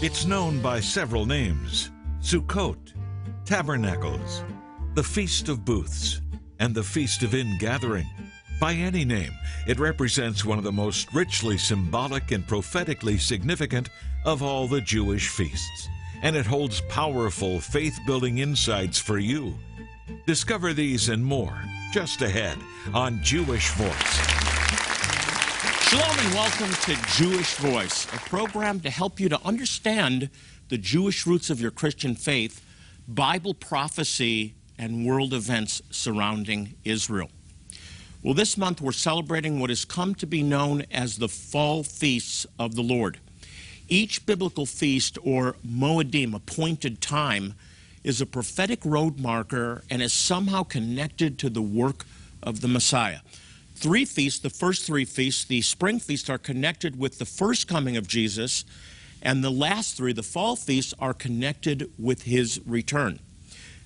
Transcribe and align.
It's 0.00 0.26
known 0.26 0.62
by 0.62 0.78
several 0.78 1.26
names 1.26 1.90
Sukkot, 2.20 2.92
Tabernacles, 3.44 4.44
the 4.94 5.02
Feast 5.02 5.48
of 5.48 5.64
Booths, 5.64 6.20
and 6.60 6.72
the 6.72 6.84
Feast 6.84 7.24
of 7.24 7.34
Ingathering. 7.34 8.06
By 8.60 8.74
any 8.74 9.04
name, 9.04 9.32
it 9.66 9.80
represents 9.80 10.44
one 10.44 10.56
of 10.56 10.62
the 10.62 10.70
most 10.70 11.12
richly 11.12 11.58
symbolic 11.58 12.30
and 12.30 12.46
prophetically 12.46 13.18
significant 13.18 13.88
of 14.24 14.40
all 14.40 14.68
the 14.68 14.80
Jewish 14.80 15.30
feasts, 15.30 15.88
and 16.22 16.36
it 16.36 16.46
holds 16.46 16.80
powerful 16.82 17.58
faith 17.58 17.98
building 18.06 18.38
insights 18.38 19.00
for 19.00 19.18
you. 19.18 19.58
Discover 20.26 20.74
these 20.74 21.08
and 21.08 21.24
more 21.24 21.60
just 21.92 22.22
ahead 22.22 22.58
on 22.94 23.20
Jewish 23.24 23.70
Voice. 23.72 24.47
Shalom 25.88 26.18
and 26.18 26.34
welcome 26.34 26.70
to 26.82 26.94
Jewish 27.16 27.54
Voice, 27.54 28.04
a 28.12 28.18
program 28.28 28.78
to 28.80 28.90
help 28.90 29.18
you 29.18 29.30
to 29.30 29.40
understand 29.42 30.28
the 30.68 30.76
Jewish 30.76 31.26
roots 31.26 31.48
of 31.48 31.62
your 31.62 31.70
Christian 31.70 32.14
faith, 32.14 32.62
Bible 33.08 33.54
prophecy, 33.54 34.52
and 34.76 35.06
world 35.06 35.32
events 35.32 35.80
surrounding 35.88 36.74
Israel. 36.84 37.30
Well, 38.22 38.34
this 38.34 38.58
month 38.58 38.82
we're 38.82 38.92
celebrating 38.92 39.60
what 39.60 39.70
has 39.70 39.86
come 39.86 40.14
to 40.16 40.26
be 40.26 40.42
known 40.42 40.84
as 40.90 41.16
the 41.16 41.26
fall 41.26 41.82
feasts 41.84 42.44
of 42.58 42.74
the 42.74 42.82
Lord. 42.82 43.18
Each 43.88 44.26
biblical 44.26 44.66
feast, 44.66 45.16
or 45.22 45.56
Moedim, 45.66 46.34
appointed 46.34 47.00
time, 47.00 47.54
is 48.04 48.20
a 48.20 48.26
prophetic 48.26 48.84
road 48.84 49.18
marker 49.18 49.84
and 49.88 50.02
is 50.02 50.12
somehow 50.12 50.64
connected 50.64 51.38
to 51.38 51.48
the 51.48 51.62
work 51.62 52.04
of 52.42 52.60
the 52.60 52.68
Messiah. 52.68 53.20
Three 53.80 54.04
feasts, 54.06 54.40
the 54.40 54.50
first 54.50 54.84
three 54.84 55.04
feasts, 55.04 55.44
the 55.44 55.60
spring 55.60 56.00
feasts, 56.00 56.28
are 56.28 56.36
connected 56.36 56.98
with 56.98 57.20
the 57.20 57.24
first 57.24 57.68
coming 57.68 57.96
of 57.96 58.08
Jesus, 58.08 58.64
and 59.22 59.44
the 59.44 59.52
last 59.52 59.96
three, 59.96 60.12
the 60.12 60.24
fall 60.24 60.56
feasts, 60.56 60.92
are 60.98 61.14
connected 61.14 61.88
with 61.96 62.22
his 62.22 62.60
return. 62.66 63.20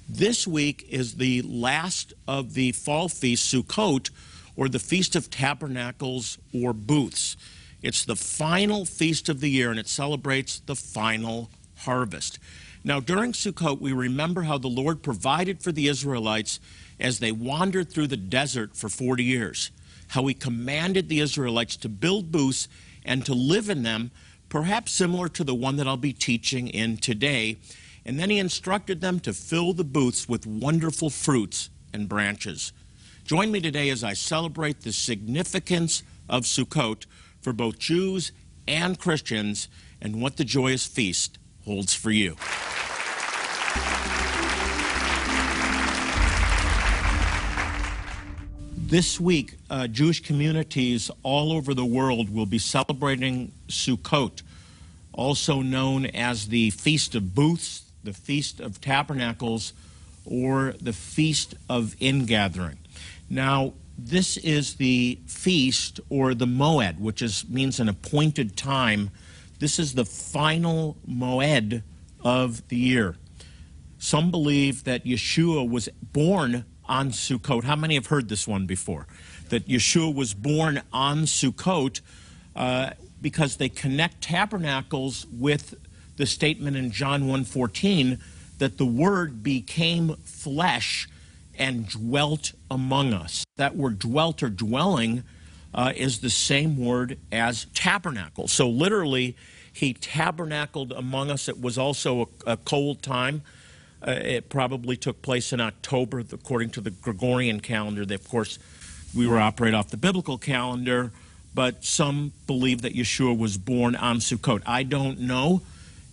This 0.08 0.47
week 0.47 0.86
is 0.89 1.16
the 1.16 1.42
last 1.42 2.14
of 2.27 2.55
the 2.55 2.72
fall 2.72 3.11
feast, 3.11 3.53
Sukkot, 3.53 4.08
or 4.56 4.70
the 4.70 4.78
Feast 4.78 5.14
of 5.14 5.28
Tabernacles 5.28 6.38
or 6.55 6.72
Booths. 6.72 7.36
It's 7.83 8.06
the 8.06 8.16
final 8.16 8.86
feast 8.86 9.28
of 9.28 9.41
the 9.41 9.50
year, 9.50 9.70
and 9.70 9.78
it 9.78 9.88
celebrates 9.88 10.61
the 10.61 10.75
final 10.75 11.50
harvest. 11.81 12.38
Now, 12.83 12.98
during 12.98 13.33
Sukkot, 13.33 13.78
we 13.78 13.92
remember 13.92 14.42
how 14.42 14.56
the 14.56 14.69
Lord 14.69 15.03
provided 15.03 15.62
for 15.62 15.70
the 15.70 15.88
Israelites 15.88 16.61
as 16.98 17.19
they 17.19 17.31
wandered 17.33 17.91
through 17.91 18.06
the 18.06 18.16
desert 18.16 18.75
for 18.75 18.88
40 18.88 19.22
years, 19.22 19.70
how 20.12 20.27
He 20.27 20.34
commanded 20.34 21.08
the 21.08 21.20
Israelites 21.20 21.74
to 21.78 21.88
build 21.88 22.30
booths 22.30 22.68
and 23.02 23.24
to 23.24 23.32
live 23.32 23.70
in 23.70 23.82
them, 23.82 24.10
perhaps 24.50 24.92
similar 24.92 25.27
to 25.30 25.42
the 25.42 25.54
one 25.54 25.77
that 25.77 25.88
I'll 25.88 25.96
be 25.96 26.12
teaching 26.12 26.69
in 26.69 26.98
today. 26.98 27.56
And 28.04 28.20
then 28.20 28.28
He 28.28 28.38
instructed 28.38 29.00
them 29.00 29.20
to 29.20 29.32
fill 29.32 29.72
the 29.72 29.84
booths 29.84 30.28
with 30.28 30.46
wonderful 30.46 31.08
fruits 31.08 31.70
and 31.94 32.10
branches. 32.10 32.74
Join 33.24 33.50
me 33.50 33.62
today 33.62 33.88
as 33.88 34.04
I 34.04 34.12
celebrate 34.12 34.82
the 34.82 34.92
significance 34.92 36.02
of 36.28 36.42
Sukkot 36.42 37.06
for 37.41 37.54
both 37.54 37.78
Jews 37.78 38.32
and 38.69 38.98
Christians 38.98 39.69
and 39.98 40.20
what 40.20 40.36
the 40.36 40.44
joyous 40.44 40.86
feast 40.86 41.38
holds 41.64 41.94
for 41.94 42.10
you. 42.10 42.36
This 48.92 49.18
week, 49.18 49.54
uh, 49.70 49.86
Jewish 49.86 50.20
communities 50.20 51.10
all 51.22 51.50
over 51.50 51.72
the 51.72 51.82
world 51.82 52.28
will 52.28 52.44
be 52.44 52.58
celebrating 52.58 53.50
Sukkot, 53.66 54.42
also 55.14 55.62
known 55.62 56.04
as 56.04 56.48
the 56.48 56.68
Feast 56.68 57.14
of 57.14 57.34
Booths, 57.34 57.84
the 58.04 58.12
Feast 58.12 58.60
of 58.60 58.82
Tabernacles, 58.82 59.72
or 60.26 60.74
the 60.78 60.92
Feast 60.92 61.54
of 61.70 61.96
Ingathering. 62.00 62.76
Now, 63.31 63.72
this 63.97 64.36
is 64.36 64.75
the 64.75 65.19
feast 65.26 65.98
or 66.10 66.34
the 66.34 66.44
moed, 66.44 67.00
which 67.00 67.22
is, 67.22 67.48
means 67.48 67.81
an 67.81 67.88
appointed 67.88 68.58
time 68.58 69.08
this 69.58 69.78
is 69.78 69.94
the 69.94 70.04
final 70.04 70.98
moed 71.08 71.82
of 72.22 72.69
the 72.69 72.76
year. 72.76 73.16
Some 73.98 74.31
believe 74.31 74.84
that 74.84 75.06
Yeshua 75.06 75.66
was 75.66 75.88
born 76.12 76.66
on 76.92 77.10
Sukkot. 77.10 77.64
How 77.64 77.75
many 77.75 77.94
have 77.94 78.06
heard 78.06 78.28
this 78.28 78.47
one 78.47 78.66
before? 78.66 79.06
That 79.48 79.66
Yeshua 79.66 80.14
was 80.14 80.34
born 80.34 80.82
on 80.92 81.22
Sukkot 81.22 82.03
uh, 82.54 82.91
because 83.20 83.56
they 83.56 83.70
connect 83.70 84.20
tabernacles 84.20 85.26
with 85.32 85.75
the 86.19 86.26
statement 86.26 86.76
in 86.76 86.91
John 86.91 87.22
1:14 87.22 88.20
that 88.58 88.76
the 88.76 88.84
Word 88.84 89.42
became 89.42 90.16
flesh 90.16 91.08
and 91.58 91.88
dwelt 91.88 92.52
among 92.70 93.14
us. 93.14 93.44
That 93.56 93.75
word 93.76 93.98
dwelt 93.98 94.42
or 94.42 94.50
dwelling 94.50 95.25
uh, 95.75 95.92
is 95.97 96.20
the 96.20 96.31
same 96.31 96.76
word 96.76 97.19
as 97.31 97.66
tabernacle. 97.75 98.48
So 98.48 98.69
literally, 98.69 99.36
he 99.72 99.94
tabernacled 99.94 100.92
among 100.92 101.31
us. 101.31 101.48
It 101.48 101.60
was 101.60 101.78
also 101.78 102.28
a, 102.47 102.52
a 102.52 102.56
cold 102.58 103.02
time. 103.02 103.42
Uh, 104.06 104.10
it 104.10 104.48
probably 104.48 104.96
took 104.96 105.22
place 105.22 105.52
in 105.52 105.60
October, 105.60 106.20
according 106.20 106.70
to 106.70 106.80
the 106.80 106.90
Gregorian 106.90 107.60
calendar. 107.60 108.04
They, 108.04 108.16
of 108.16 108.28
course, 108.28 108.58
we 109.14 109.26
were 109.26 109.38
operate 109.38 109.74
off 109.74 109.90
the 109.90 109.96
biblical 109.96 110.38
calendar, 110.38 111.12
but 111.54 111.84
some 111.84 112.32
believe 112.46 112.82
that 112.82 112.94
Yeshua 112.94 113.36
was 113.36 113.58
born 113.58 113.94
on 113.94 114.18
Sukkot. 114.18 114.62
I 114.66 114.82
don't 114.82 115.20
know 115.20 115.62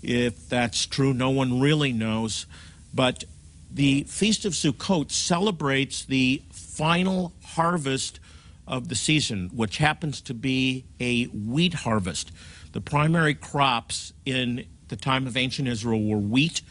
if 0.04 0.48
that's 0.50 0.86
true. 0.86 1.14
No 1.14 1.30
one 1.32 1.60
really 1.60 1.92
knows. 1.92 2.46
But 2.94 3.24
the 3.72 4.04
Feast 4.04 4.46
of 4.46 4.54
Sukkot 4.54 5.12
celebrates 5.12 6.06
the 6.06 6.42
final 6.52 7.34
harvest 7.44 8.20
of 8.68 8.88
the 8.90 8.96
season, 8.96 9.50
which 9.54 9.78
happens 9.78 10.22
to 10.22 10.34
be 10.34 10.86
a 11.00 11.26
wheat 11.26 11.74
harvest. 11.74 12.32
The 12.72 12.82
primary 12.82 13.34
crops 13.34 14.14
in 14.26 14.66
the 14.90 14.96
time 14.96 15.26
of 15.26 15.36
ancient 15.36 15.68
Israel 15.68 16.04
were 16.04 16.18
wheat 16.18 16.62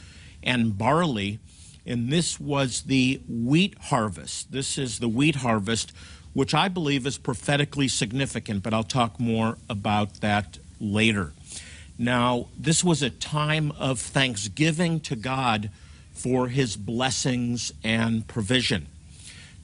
and 0.43 0.77
barley, 0.77 1.39
and 1.87 2.11
this 2.11 2.39
was 2.39 2.83
the 2.83 3.21
wheat 3.29 3.77
harvest. 3.85 4.53
This 4.53 4.79
is 4.79 4.99
the 4.99 5.09
wheat 5.09 5.37
harvest, 5.37 5.93
which 6.35 6.55
I 6.55 6.69
believe 6.69 7.07
is 7.07 7.19
prophetically 7.19 7.89
significant, 7.89 8.63
but 8.63 8.75
I'll 8.75 8.83
talk 8.83 9.19
more 9.19 9.59
about 9.69 10.21
that 10.21 10.59
later. 10.81 11.33
Now, 11.99 12.49
this 12.57 12.85
was 12.85 13.03
a 13.03 13.11
time 13.11 13.73
of 13.73 13.99
thanksgiving 13.99 15.01
to 15.01 15.17
God 15.17 15.71
for 16.13 16.49
his 16.49 16.77
blessings 16.77 17.73
and 17.83 18.27
provision. 18.27 18.87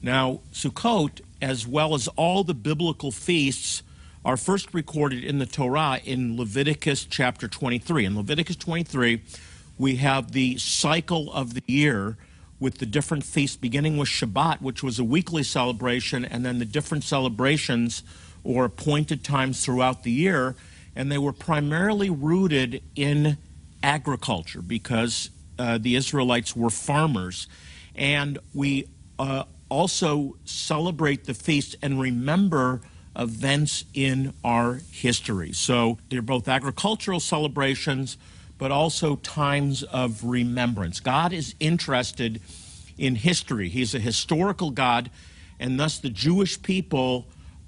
Now, 0.01 0.41
Sukkot, 0.51 1.21
as 1.41 1.67
well 1.67 1.93
as 1.93 2.07
all 2.09 2.43
the 2.43 2.53
biblical 2.53 3.11
feasts, 3.11 3.83
are 4.25 4.37
first 4.37 4.73
recorded 4.73 5.23
in 5.23 5.39
the 5.39 5.45
Torah 5.45 5.99
in 6.03 6.35
Leviticus 6.35 7.05
chapter 7.05 7.47
23. 7.47 8.05
In 8.05 8.17
Leviticus 8.17 8.55
23, 8.55 9.21
we 9.77 9.97
have 9.97 10.31
the 10.31 10.57
cycle 10.57 11.31
of 11.33 11.53
the 11.53 11.63
year 11.67 12.17
with 12.59 12.77
the 12.77 12.85
different 12.85 13.23
feasts, 13.23 13.57
beginning 13.57 13.97
with 13.97 14.07
Shabbat, 14.07 14.61
which 14.61 14.81
was 14.81 14.97
a 14.99 15.03
weekly 15.03 15.43
celebration, 15.43 16.23
and 16.23 16.45
then 16.45 16.59
the 16.59 16.65
different 16.65 17.03
celebrations 17.03 18.03
or 18.43 18.65
appointed 18.65 19.23
times 19.23 19.63
throughout 19.63 20.03
the 20.03 20.11
year. 20.11 20.55
And 20.95 21.11
they 21.11 21.17
were 21.17 21.33
primarily 21.33 22.09
rooted 22.09 22.81
in 22.95 23.37
agriculture 23.83 24.61
because 24.61 25.29
uh, 25.59 25.77
the 25.77 25.95
Israelites 25.95 26.55
were 26.55 26.69
farmers. 26.69 27.47
And 27.95 28.39
we 28.53 28.87
uh, 29.19 29.43
also 29.69 30.37
celebrate 30.45 31.25
the 31.25 31.33
feast 31.33 31.75
and 31.81 31.99
remember 31.99 32.81
events 33.15 33.85
in 33.93 34.33
our 34.43 34.81
history. 34.91 35.53
So 35.53 35.97
they're 36.09 36.21
both 36.21 36.47
agricultural 36.47 37.19
celebrations, 37.19 38.17
but 38.57 38.71
also 38.71 39.17
times 39.17 39.83
of 39.83 40.23
remembrance. 40.23 40.99
God 40.99 41.33
is 41.33 41.55
interested 41.59 42.41
in 42.97 43.15
history, 43.15 43.69
He's 43.69 43.93
a 43.93 43.99
historical 43.99 44.71
God, 44.71 45.09
and 45.59 45.79
thus 45.79 45.99
the 45.99 46.09
Jewish 46.09 46.61
people 46.61 47.27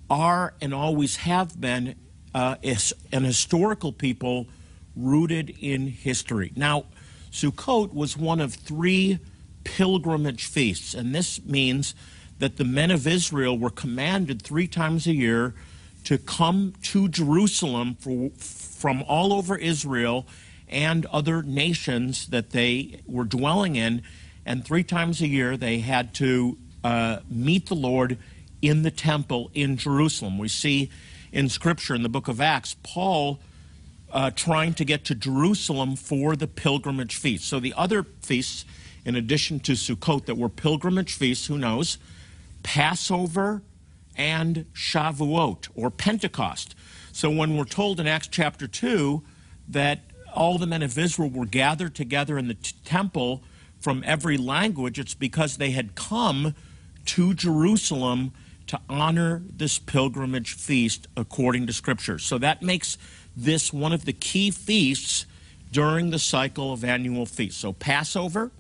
are 0.10 0.54
and 0.62 0.74
always 0.74 1.18
have 1.18 1.60
been 1.60 1.95
uh, 2.34 2.56
an 3.12 3.24
historical 3.24 3.92
people 3.92 4.48
rooted 4.95 5.56
in 5.60 5.88
history. 5.88 6.51
Now, 6.56 6.86
Sukkot 7.31 7.94
was 7.94 8.18
one 8.18 8.40
of 8.40 8.54
three 8.54 9.19
pilgrimage 9.63 10.45
feasts, 10.45 10.94
and 10.94 11.13
this 11.13 11.44
means 11.44 11.94
that 12.40 12.57
the 12.57 12.63
men 12.63 12.92
of 12.92 13.06
Israel 13.06 13.57
were 13.57 13.69
commanded 13.69 14.42
three 14.42 14.68
times 14.68 15.07
a 15.07 15.13
year 15.13 15.56
to 16.06 16.18
come 16.18 16.74
to 16.81 17.10
Jerusalem 17.10 17.95
for, 18.00 18.30
from 18.38 19.04
all 19.07 19.33
over 19.33 19.57
Israel 19.57 20.25
and 20.68 21.06
other 21.08 21.42
nations 21.42 22.28
that 22.28 22.52
they 22.52 23.02
were 23.06 23.24
dwelling 23.24 23.75
in. 23.75 24.02
And 24.46 24.66
three 24.66 24.84
times 24.84 25.22
a 25.22 25.28
year 25.28 25.58
they 25.58 25.80
had 25.80 26.14
to 26.16 26.58
uh, 26.84 27.19
meet 27.30 27.68
the 27.68 27.75
Lord 27.75 28.18
in 28.62 28.84
the 28.84 28.92
temple 28.92 29.52
in 29.54 29.78
Jerusalem. 29.78 30.38
We 30.38 30.48
see 30.48 30.90
in 31.31 31.50
Scripture, 31.50 31.96
in 31.96 32.04
the 32.04 32.10
book 32.10 32.28
of 32.28 32.42
Acts, 32.42 32.75
Paul 32.84 33.40
uh, 34.12 34.31
trying 34.31 34.74
to 34.75 34.86
get 34.86 35.04
to 35.06 35.16
Jerusalem 35.16 35.96
for 35.96 36.36
the 36.36 36.48
pilgrimage 36.48 37.16
feast. 37.16 37.46
So 37.46 37.60
the 37.60 37.74
other 37.75 38.04
feasts, 38.22 38.66
in 39.06 39.16
addition 39.16 39.60
to 39.62 39.74
Sukkot, 39.74 40.25
that 40.25 40.38
were 40.38 40.50
pilgrimage 40.50 41.14
feasts, 41.14 41.48
who 41.48 41.58
knows? 41.58 41.98
Passover 42.64 43.62
and 44.16 44.66
Shavuot, 44.74 45.69
or 45.75 45.92
Pentecost. 45.92 46.75
So 47.12 47.30
when 47.30 47.58
we're 47.58 47.66
told 47.66 48.00
in 48.00 48.08
Acts 48.08 48.28
chapter 48.28 48.68
2 48.68 49.22
that 49.69 50.00
all 50.38 50.57
the 50.57 50.68
men 50.68 50.84
of 50.84 50.98
Israel 50.98 51.30
were 51.30 51.45
gathered 51.45 51.95
together 51.95 52.38
in 52.38 52.48
the 52.48 52.54
t- 52.54 52.75
temple 52.86 53.42
from 53.80 54.04
every 54.06 54.38
language, 54.38 55.00
it's 55.00 55.16
because 55.16 55.57
they 55.57 55.72
had 55.72 55.95
come 55.95 56.54
to 57.06 57.34
Jerusalem 57.34 58.31
to 58.68 58.80
honor 58.89 59.42
this 59.50 59.80
pilgrimage 59.80 60.54
feast 60.54 61.07
according 61.18 61.66
to 61.68 61.74
Scripture. 61.74 62.19
So 62.19 62.38
that 62.38 62.62
makes 62.62 62.98
this 63.36 63.74
one 63.74 63.94
of 63.94 64.06
the 64.06 64.13
key 64.13 64.51
feasts 64.51 65.25
during 65.72 66.12
the 66.12 66.19
cycle 66.19 66.72
of 66.72 66.83
annual 66.83 67.25
feasts. 67.25 67.60
So 67.60 67.74
Passover, 67.74 68.51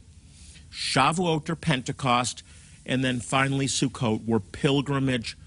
Shavuot 0.71 1.49
or 1.49 1.55
Pentecost, 1.55 2.43
and 2.85 3.03
then 3.03 3.19
finally 3.19 3.67
Sukkot 3.67 4.25
were 4.25 4.39
pilgrimage 4.39 5.37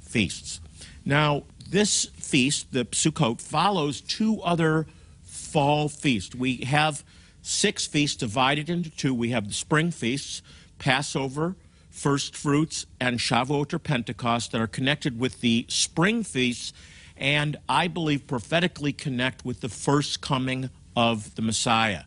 feasts. 0.00 0.60
Now, 1.04 1.44
this 1.68 2.06
feast, 2.16 2.72
the 2.72 2.84
Sukkot, 2.84 3.40
follows 3.40 4.00
two 4.00 4.40
other 4.42 4.86
fall 5.50 5.88
feast. 5.88 6.34
We 6.34 6.58
have 6.58 7.04
six 7.42 7.86
feasts 7.86 8.16
divided 8.16 8.70
into 8.70 8.90
two. 8.90 9.14
We 9.14 9.30
have 9.30 9.48
the 9.48 9.54
spring 9.54 9.90
feasts, 9.90 10.42
Passover, 10.78 11.56
first 11.90 12.36
fruits, 12.36 12.86
and 13.00 13.18
Shavuot 13.18 13.72
or 13.72 13.78
Pentecost 13.78 14.52
that 14.52 14.60
are 14.60 14.66
connected 14.66 15.18
with 15.18 15.40
the 15.40 15.66
spring 15.68 16.22
feasts 16.22 16.72
and 17.20 17.58
I 17.68 17.86
believe 17.86 18.26
prophetically 18.26 18.94
connect 18.94 19.44
with 19.44 19.60
the 19.60 19.68
first 19.68 20.22
coming 20.22 20.70
of 20.96 21.34
the 21.34 21.42
Messiah. 21.42 22.04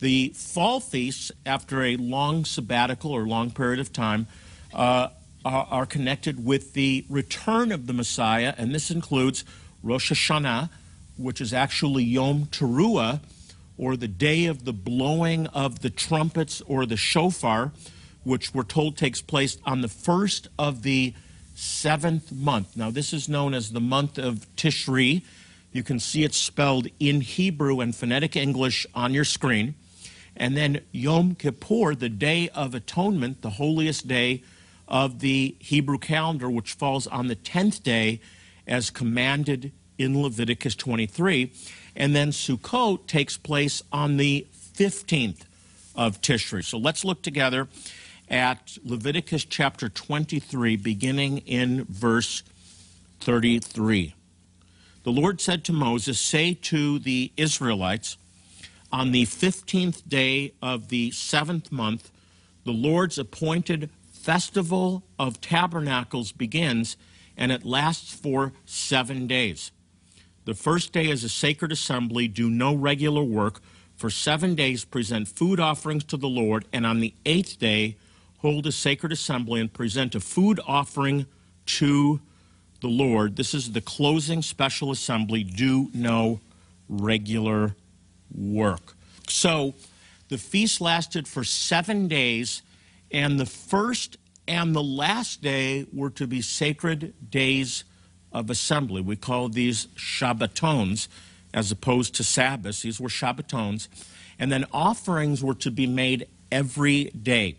The 0.00 0.30
fall 0.34 0.80
feasts, 0.80 1.30
after 1.44 1.82
a 1.82 1.96
long 1.96 2.46
sabbatical 2.46 3.12
or 3.12 3.26
long 3.26 3.50
period 3.50 3.78
of 3.78 3.92
time, 3.92 4.26
uh, 4.72 5.08
are, 5.44 5.66
are, 5.70 5.86
connected 5.86 6.44
with 6.44 6.72
the 6.72 7.04
return 7.10 7.70
of 7.70 7.86
the 7.86 7.92
Messiah, 7.92 8.54
and 8.56 8.74
this 8.74 8.90
includes 8.90 9.44
Rosh 9.82 10.10
Hashanah, 10.10 10.70
which 11.16 11.40
is 11.40 11.52
actually 11.52 12.04
Yom 12.04 12.46
Teruah, 12.46 13.20
or 13.76 13.96
the 13.96 14.08
day 14.08 14.46
of 14.46 14.64
the 14.64 14.72
blowing 14.72 15.46
of 15.48 15.80
the 15.80 15.90
trumpets 15.90 16.60
or 16.62 16.86
the 16.86 16.96
shofar, 16.96 17.72
which 18.22 18.54
we're 18.54 18.62
told 18.62 18.96
takes 18.96 19.20
place 19.20 19.58
on 19.64 19.80
the 19.80 19.88
first 19.88 20.48
of 20.58 20.82
the 20.82 21.14
seventh 21.54 22.32
month. 22.32 22.76
Now, 22.76 22.90
this 22.90 23.12
is 23.12 23.28
known 23.28 23.54
as 23.54 23.70
the 23.70 23.80
month 23.80 24.18
of 24.18 24.46
Tishri. 24.56 25.22
You 25.72 25.82
can 25.82 25.98
see 25.98 26.24
it 26.24 26.34
spelled 26.34 26.88
in 27.00 27.20
Hebrew 27.20 27.80
and 27.80 27.94
phonetic 27.94 28.36
English 28.36 28.86
on 28.94 29.12
your 29.12 29.24
screen. 29.24 29.74
And 30.36 30.56
then 30.56 30.80
Yom 30.90 31.34
Kippur, 31.36 31.94
the 31.94 32.08
Day 32.08 32.48
of 32.50 32.74
Atonement, 32.74 33.42
the 33.42 33.50
holiest 33.50 34.08
day 34.08 34.42
of 34.88 35.20
the 35.20 35.56
Hebrew 35.60 35.98
calendar, 35.98 36.50
which 36.50 36.72
falls 36.72 37.06
on 37.06 37.28
the 37.28 37.36
10th 37.36 37.82
day 37.82 38.20
as 38.66 38.90
commanded 38.90 39.72
in 39.98 40.20
Leviticus 40.20 40.74
23. 40.74 41.52
And 41.96 42.14
then 42.14 42.30
Sukkot 42.30 43.06
takes 43.06 43.36
place 43.36 43.82
on 43.92 44.16
the 44.16 44.46
15th 44.74 45.42
of 45.94 46.20
Tishri. 46.20 46.64
So 46.64 46.78
let's 46.78 47.04
look 47.04 47.22
together 47.22 47.68
at 48.28 48.78
Leviticus 48.84 49.44
chapter 49.44 49.88
23, 49.88 50.76
beginning 50.76 51.38
in 51.38 51.84
verse 51.84 52.42
33. 53.20 54.14
The 55.04 55.12
Lord 55.12 55.40
said 55.40 55.64
to 55.64 55.72
Moses, 55.72 56.20
Say 56.20 56.54
to 56.62 56.98
the 56.98 57.30
Israelites, 57.36 58.16
on 58.90 59.12
the 59.12 59.26
15th 59.26 60.08
day 60.08 60.52
of 60.62 60.88
the 60.88 61.10
seventh 61.10 61.70
month, 61.70 62.10
the 62.64 62.72
Lord's 62.72 63.18
appointed 63.18 63.90
festival 64.10 65.02
of 65.18 65.40
tabernacles 65.40 66.32
begins, 66.32 66.96
and 67.36 67.52
it 67.52 67.64
lasts 67.64 68.14
for 68.14 68.52
seven 68.64 69.26
days. 69.26 69.72
The 70.44 70.54
first 70.54 70.92
day 70.92 71.08
is 71.08 71.24
a 71.24 71.28
sacred 71.28 71.72
assembly, 71.72 72.28
do 72.28 72.50
no 72.50 72.74
regular 72.74 73.22
work. 73.22 73.60
For 73.96 74.10
seven 74.10 74.54
days, 74.54 74.84
present 74.84 75.28
food 75.28 75.60
offerings 75.60 76.04
to 76.04 76.16
the 76.16 76.28
Lord, 76.28 76.66
and 76.72 76.84
on 76.84 77.00
the 77.00 77.14
eighth 77.24 77.58
day, 77.58 77.96
hold 78.38 78.66
a 78.66 78.72
sacred 78.72 79.12
assembly 79.12 79.60
and 79.60 79.72
present 79.72 80.14
a 80.14 80.20
food 80.20 80.60
offering 80.66 81.26
to 81.66 82.20
the 82.80 82.88
Lord. 82.88 83.36
This 83.36 83.54
is 83.54 83.72
the 83.72 83.80
closing 83.80 84.42
special 84.42 84.90
assembly. 84.90 85.44
Do 85.44 85.90
no 85.94 86.40
regular 86.88 87.76
work. 88.36 88.94
So 89.28 89.74
the 90.28 90.36
feast 90.36 90.80
lasted 90.80 91.26
for 91.26 91.44
seven 91.44 92.08
days, 92.08 92.60
and 93.10 93.40
the 93.40 93.46
first 93.46 94.18
and 94.46 94.74
the 94.74 94.82
last 94.82 95.40
day 95.40 95.86
were 95.92 96.10
to 96.10 96.26
be 96.26 96.42
sacred 96.42 97.14
days 97.30 97.84
of 98.34 98.50
assembly. 98.50 99.00
We 99.00 99.16
call 99.16 99.48
these 99.48 99.86
Shabbatons 99.96 101.08
as 101.54 101.70
opposed 101.70 102.14
to 102.16 102.24
Sabbaths. 102.24 102.82
These 102.82 103.00
were 103.00 103.08
Shabbatons. 103.08 103.88
And 104.38 104.50
then 104.50 104.66
offerings 104.72 105.42
were 105.42 105.54
to 105.54 105.70
be 105.70 105.86
made 105.86 106.26
every 106.50 107.04
day. 107.04 107.56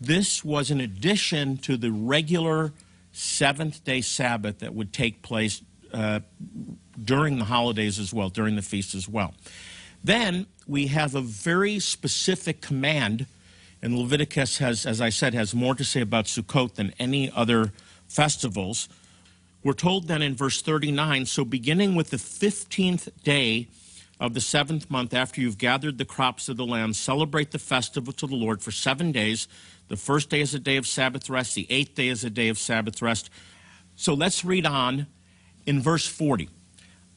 This 0.00 0.44
was 0.44 0.70
an 0.70 0.80
addition 0.80 1.58
to 1.58 1.76
the 1.76 1.90
regular 1.90 2.72
seventh 3.12 3.84
day 3.84 4.00
Sabbath 4.00 4.58
that 4.60 4.74
would 4.74 4.92
take 4.92 5.22
place 5.22 5.62
uh, 5.92 6.20
during 7.02 7.38
the 7.38 7.44
holidays 7.44 7.98
as 7.98 8.12
well, 8.12 8.28
during 8.30 8.56
the 8.56 8.62
feast 8.62 8.94
as 8.94 9.08
well. 9.08 9.34
Then 10.02 10.46
we 10.66 10.88
have 10.88 11.14
a 11.14 11.20
very 11.20 11.78
specific 11.78 12.60
command, 12.60 13.26
and 13.80 13.96
Leviticus 13.96 14.58
has, 14.58 14.84
as 14.86 15.00
I 15.00 15.10
said, 15.10 15.34
has 15.34 15.54
more 15.54 15.74
to 15.74 15.84
say 15.84 16.00
about 16.00 16.24
Sukkot 16.24 16.74
than 16.74 16.92
any 16.98 17.30
other 17.30 17.72
festivals. 18.08 18.88
We're 19.64 19.72
told 19.72 20.08
then 20.08 20.20
in 20.20 20.36
verse 20.36 20.60
39 20.60 21.24
so 21.24 21.42
beginning 21.42 21.94
with 21.94 22.10
the 22.10 22.18
15th 22.18 23.08
day 23.24 23.68
of 24.20 24.34
the 24.34 24.40
seventh 24.42 24.90
month 24.90 25.14
after 25.14 25.40
you've 25.40 25.56
gathered 25.56 25.96
the 25.96 26.04
crops 26.04 26.50
of 26.50 26.58
the 26.58 26.66
land, 26.66 26.96
celebrate 26.96 27.50
the 27.50 27.58
festival 27.58 28.12
to 28.12 28.26
the 28.26 28.34
Lord 28.34 28.62
for 28.62 28.70
seven 28.70 29.10
days. 29.10 29.48
The 29.88 29.96
first 29.96 30.28
day 30.28 30.42
is 30.42 30.52
a 30.52 30.58
day 30.58 30.76
of 30.76 30.86
Sabbath 30.86 31.30
rest, 31.30 31.54
the 31.54 31.66
eighth 31.70 31.94
day 31.94 32.08
is 32.08 32.24
a 32.24 32.30
day 32.30 32.48
of 32.48 32.58
Sabbath 32.58 33.00
rest. 33.00 33.30
So 33.96 34.12
let's 34.12 34.44
read 34.44 34.66
on 34.66 35.06
in 35.64 35.80
verse 35.80 36.06
40. 36.06 36.50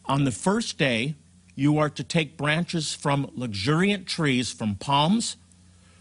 On 0.06 0.24
the 0.24 0.32
first 0.32 0.78
day, 0.78 1.16
you 1.54 1.78
are 1.78 1.90
to 1.90 2.04
take 2.04 2.38
branches 2.38 2.94
from 2.94 3.30
luxuriant 3.36 4.08
trees, 4.08 4.54
from 4.54 4.76
palms, 4.76 5.36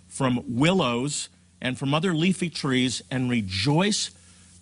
from 0.07 0.45
willows, 0.47 1.29
and 1.61 1.77
from 1.77 1.93
other 1.93 2.15
leafy 2.15 2.51
trees, 2.51 3.03
and 3.11 3.29
rejoice 3.29 4.11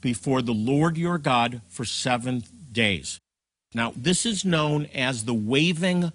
before 0.04 0.42
the 0.42 0.52
Lord 0.52 0.98
your 0.98 1.16
God 1.16 1.62
for 1.66 1.86
seven 1.86 2.44
days. 2.70 3.18
Now, 3.74 3.94
this 3.96 4.26
is 4.26 4.44
known 4.44 4.86
as 4.94 5.24
the 5.24 5.32
waving 5.32 6.12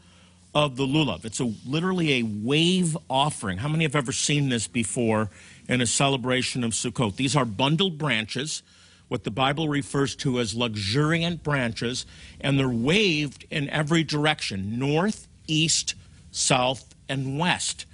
of 0.53 0.75
the 0.77 0.85
lulav. 0.85 1.25
It's 1.25 1.39
a, 1.39 1.51
literally 1.65 2.19
a 2.19 2.23
wave 2.23 2.95
offering. 3.09 3.57
How 3.57 3.67
many 3.67 3.85
have 3.85 3.95
ever 3.95 4.11
seen 4.11 4.49
this 4.49 4.67
before 4.67 5.31
in 5.67 5.81
a 5.81 5.87
celebration 5.87 6.63
of 6.63 6.73
Sukkot? 6.73 7.15
These 7.15 7.35
are 7.35 7.45
bundled 7.45 7.97
branches, 7.97 8.61
what 9.07 9.23
the 9.23 9.31
Bible 9.31 9.67
refers 9.67 10.15
to 10.17 10.39
as 10.39 10.53
luxuriant 10.53 11.41
branches, 11.41 12.05
and 12.39 12.59
they're 12.59 12.69
waved 12.69 13.47
in 13.49 13.71
every 13.71 14.03
direction 14.03 14.77
north, 14.77 15.27
east, 15.47 15.95
south, 16.29 16.93
and 17.09 17.39
west. 17.39 17.87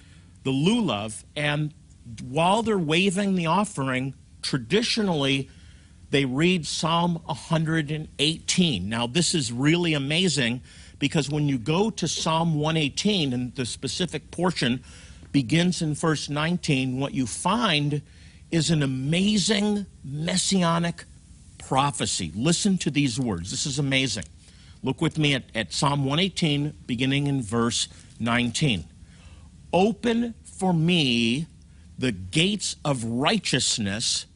The 0.44 0.52
lulav, 0.52 1.24
and 1.38 1.74
while 2.22 2.64
they're 2.64 2.78
waving 2.78 3.36
the 3.36 3.46
offering, 3.46 4.14
traditionally, 4.42 5.50
they 6.16 6.24
read 6.24 6.66
Psalm 6.66 7.20
118. 7.26 8.88
Now, 8.88 9.06
this 9.06 9.36
is 9.36 9.52
really 9.52 9.94
amazing 9.94 10.62
because 10.98 11.30
when 11.30 11.50
you 11.50 11.58
go 11.58 11.90
to 11.90 12.08
Psalm 12.08 12.56
118 12.56 13.34
and 13.34 13.54
the 13.56 13.66
specific 13.66 14.32
portion 14.32 14.82
begins 15.34 15.82
in 15.82 15.94
verse 15.94 16.30
19, 16.30 17.02
what 17.02 17.14
you 17.14 17.28
find 17.28 18.02
is 18.50 18.72
an 18.72 18.82
amazing 18.82 19.88
messianic 20.06 21.04
prophecy. 21.58 22.32
Listen 22.34 22.78
to 22.78 22.90
these 22.90 23.20
words. 23.20 23.52
This 23.52 23.66
is 23.66 23.78
amazing. 23.78 24.24
Look 24.84 25.02
with 25.02 25.18
me 25.18 25.34
at, 25.34 25.44
at 25.54 25.74
Psalm 25.74 26.06
118, 26.06 26.76
beginning 26.88 27.28
in 27.28 27.42
verse 27.42 27.90
19. 28.22 28.86
Open 29.74 30.34
for 30.46 30.74
me 30.74 31.48
the 32.00 32.14
gates 32.14 32.78
of 32.86 33.04
righteousness, 33.04 34.28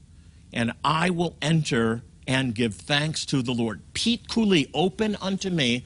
and 0.54 0.74
I 0.84 1.10
will 1.10 1.36
enter 1.42 2.04
and 2.28 2.54
give 2.54 2.76
thanks 2.76 3.26
to 3.26 3.42
the 3.42 3.54
Lord. 3.54 3.82
Pitchu 3.94 4.46
li, 4.46 4.70
open 4.74 5.16
unto 5.22 5.50
me 5.50 5.84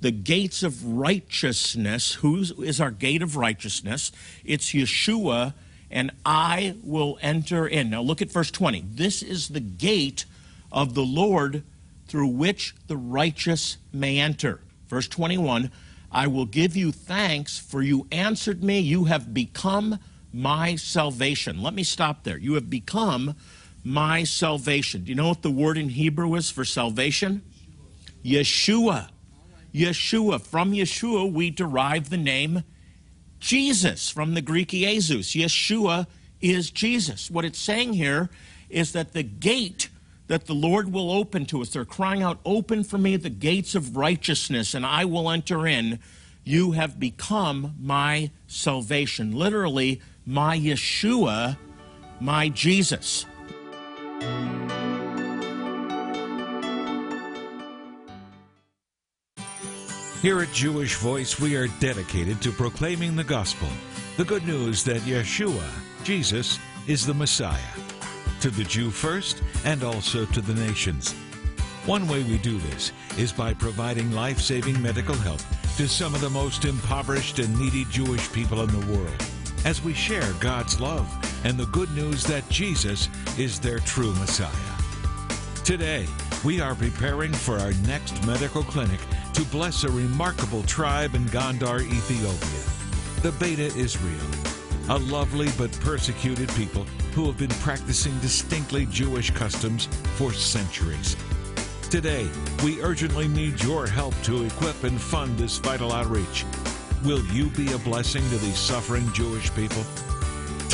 the 0.00 0.10
gates 0.10 0.62
of 0.62 0.84
righteousness. 0.84 2.14
Who 2.14 2.42
is 2.62 2.80
our 2.80 2.90
gate 2.90 3.22
of 3.22 3.36
righteousness? 3.36 4.12
It's 4.44 4.72
Yeshua, 4.72 5.54
and 5.90 6.10
I 6.24 6.76
will 6.82 7.18
enter 7.22 7.66
in. 7.66 7.90
Now 7.90 8.02
look 8.02 8.20
at 8.20 8.30
verse 8.30 8.50
20. 8.50 8.84
This 8.90 9.22
is 9.22 9.48
the 9.48 9.60
gate 9.60 10.26
of 10.70 10.94
the 10.94 11.04
Lord 11.04 11.62
through 12.08 12.28
which 12.28 12.74
the 12.86 12.96
righteous 12.96 13.78
may 13.92 14.18
enter. 14.18 14.60
Verse 14.88 15.08
21 15.08 15.70
I 16.12 16.28
will 16.28 16.46
give 16.46 16.76
you 16.76 16.92
thanks, 16.92 17.58
for 17.58 17.82
you 17.82 18.06
answered 18.12 18.62
me. 18.62 18.78
You 18.78 19.04
have 19.04 19.34
become 19.34 19.98
my 20.32 20.76
salvation. 20.76 21.62
Let 21.62 21.74
me 21.74 21.82
stop 21.82 22.24
there. 22.24 22.38
You 22.38 22.54
have 22.54 22.70
become 22.70 23.34
my 23.86 24.24
salvation. 24.24 25.04
Do 25.04 25.10
you 25.10 25.14
know 25.14 25.28
what 25.28 25.42
the 25.42 25.50
word 25.50 25.78
in 25.78 25.90
Hebrew 25.90 26.34
is 26.34 26.50
for 26.50 26.64
salvation? 26.64 27.40
Yeshua. 28.24 29.10
Yeshua. 29.72 30.40
From 30.40 30.72
Yeshua, 30.72 31.32
we 31.32 31.50
derive 31.50 32.10
the 32.10 32.16
name 32.16 32.64
Jesus 33.38 34.10
from 34.10 34.34
the 34.34 34.42
Greek 34.42 34.70
Jesus. 34.70 35.36
Yeshua 35.36 36.08
is 36.40 36.72
Jesus. 36.72 37.30
What 37.30 37.44
it's 37.44 37.60
saying 37.60 37.92
here 37.92 38.28
is 38.68 38.90
that 38.90 39.12
the 39.12 39.22
gate 39.22 39.88
that 40.26 40.46
the 40.46 40.54
Lord 40.54 40.92
will 40.92 41.12
open 41.12 41.46
to 41.46 41.62
us, 41.62 41.68
they're 41.68 41.84
crying 41.84 42.24
out, 42.24 42.40
Open 42.44 42.82
for 42.82 42.98
me 42.98 43.16
the 43.16 43.30
gates 43.30 43.76
of 43.76 43.96
righteousness, 43.96 44.74
and 44.74 44.84
I 44.84 45.04
will 45.04 45.30
enter 45.30 45.64
in. 45.64 46.00
You 46.42 46.72
have 46.72 46.98
become 46.98 47.76
my 47.80 48.32
salvation. 48.48 49.30
Literally, 49.30 50.00
my 50.26 50.58
Yeshua, 50.58 51.56
my 52.18 52.48
Jesus. 52.48 53.26
Here 60.26 60.40
at 60.40 60.50
Jewish 60.52 60.96
Voice, 60.96 61.38
we 61.38 61.54
are 61.54 61.68
dedicated 61.78 62.42
to 62.42 62.50
proclaiming 62.50 63.14
the 63.14 63.22
gospel, 63.22 63.68
the 64.16 64.24
good 64.24 64.44
news 64.44 64.82
that 64.82 65.02
Yeshua, 65.02 65.68
Jesus, 66.02 66.58
is 66.88 67.06
the 67.06 67.14
Messiah, 67.14 67.60
to 68.40 68.50
the 68.50 68.64
Jew 68.64 68.90
first 68.90 69.42
and 69.64 69.84
also 69.84 70.24
to 70.24 70.40
the 70.40 70.54
nations. 70.54 71.12
One 71.84 72.08
way 72.08 72.24
we 72.24 72.38
do 72.38 72.58
this 72.58 72.90
is 73.16 73.32
by 73.32 73.54
providing 73.54 74.10
life 74.10 74.40
saving 74.40 74.82
medical 74.82 75.14
help 75.14 75.40
to 75.76 75.86
some 75.86 76.12
of 76.14 76.20
the 76.20 76.30
most 76.30 76.64
impoverished 76.64 77.38
and 77.38 77.56
needy 77.56 77.84
Jewish 77.84 78.32
people 78.32 78.62
in 78.62 78.80
the 78.80 78.92
world 78.92 79.22
as 79.64 79.80
we 79.82 79.94
share 79.94 80.32
God's 80.40 80.80
love 80.80 81.06
and 81.46 81.56
the 81.56 81.66
good 81.66 81.90
news 81.92 82.24
that 82.24 82.48
Jesus 82.48 83.08
is 83.38 83.60
their 83.60 83.78
true 83.78 84.12
Messiah. 84.14 84.50
Today, 85.62 86.04
we 86.44 86.60
are 86.60 86.74
preparing 86.74 87.32
for 87.32 87.56
our 87.60 87.72
next 87.86 88.26
medical 88.26 88.64
clinic 88.64 88.98
to 89.32 89.44
bless 89.44 89.84
a 89.84 89.88
remarkable 89.92 90.64
tribe 90.64 91.14
in 91.14 91.24
Gondar, 91.26 91.82
Ethiopia, 91.82 93.22
the 93.22 93.30
Beta 93.38 93.66
Israel, 93.78 94.26
a 94.88 94.98
lovely 94.98 95.46
but 95.56 95.70
persecuted 95.78 96.48
people 96.54 96.82
who 97.14 97.26
have 97.26 97.38
been 97.38 97.56
practicing 97.60 98.18
distinctly 98.18 98.84
Jewish 98.86 99.30
customs 99.30 99.86
for 100.16 100.32
centuries. 100.32 101.16
Today, 101.90 102.28
we 102.64 102.82
urgently 102.82 103.28
need 103.28 103.62
your 103.62 103.86
help 103.86 104.20
to 104.24 104.42
equip 104.42 104.82
and 104.82 105.00
fund 105.00 105.38
this 105.38 105.58
vital 105.58 105.92
outreach. 105.92 106.44
Will 107.04 107.24
you 107.26 107.50
be 107.50 107.72
a 107.72 107.78
blessing 107.78 108.28
to 108.30 108.36
these 108.38 108.58
suffering 108.58 109.08
Jewish 109.12 109.54
people? 109.54 109.84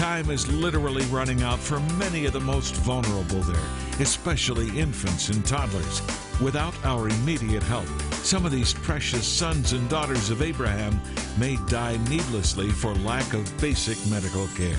Time 0.02 0.30
is 0.30 0.50
literally 0.50 1.04
running 1.04 1.44
out 1.44 1.60
for 1.60 1.78
many 1.96 2.26
of 2.26 2.32
the 2.32 2.40
most 2.40 2.74
vulnerable 2.78 3.38
there, 3.42 3.70
especially 4.00 4.76
infants 4.76 5.28
and 5.28 5.46
toddlers. 5.46 6.02
Without 6.40 6.74
our 6.84 7.08
immediate 7.08 7.62
help, 7.62 7.86
some 8.14 8.44
of 8.44 8.50
these 8.50 8.74
precious 8.74 9.24
sons 9.24 9.74
and 9.74 9.88
daughters 9.88 10.28
of 10.28 10.42
Abraham 10.42 11.00
may 11.38 11.56
die 11.68 11.98
needlessly 12.10 12.68
for 12.70 12.92
lack 12.96 13.32
of 13.32 13.60
basic 13.60 13.96
medical 14.10 14.48
care. 14.56 14.76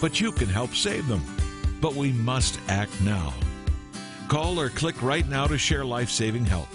But 0.00 0.18
you 0.18 0.32
can 0.32 0.48
help 0.48 0.74
save 0.74 1.06
them. 1.08 1.22
But 1.82 1.94
we 1.94 2.12
must 2.12 2.58
act 2.68 2.98
now. 3.02 3.34
Call 4.28 4.58
or 4.58 4.70
click 4.70 5.02
right 5.02 5.28
now 5.28 5.46
to 5.46 5.58
share 5.58 5.84
life 5.84 6.08
saving 6.08 6.46
help, 6.46 6.68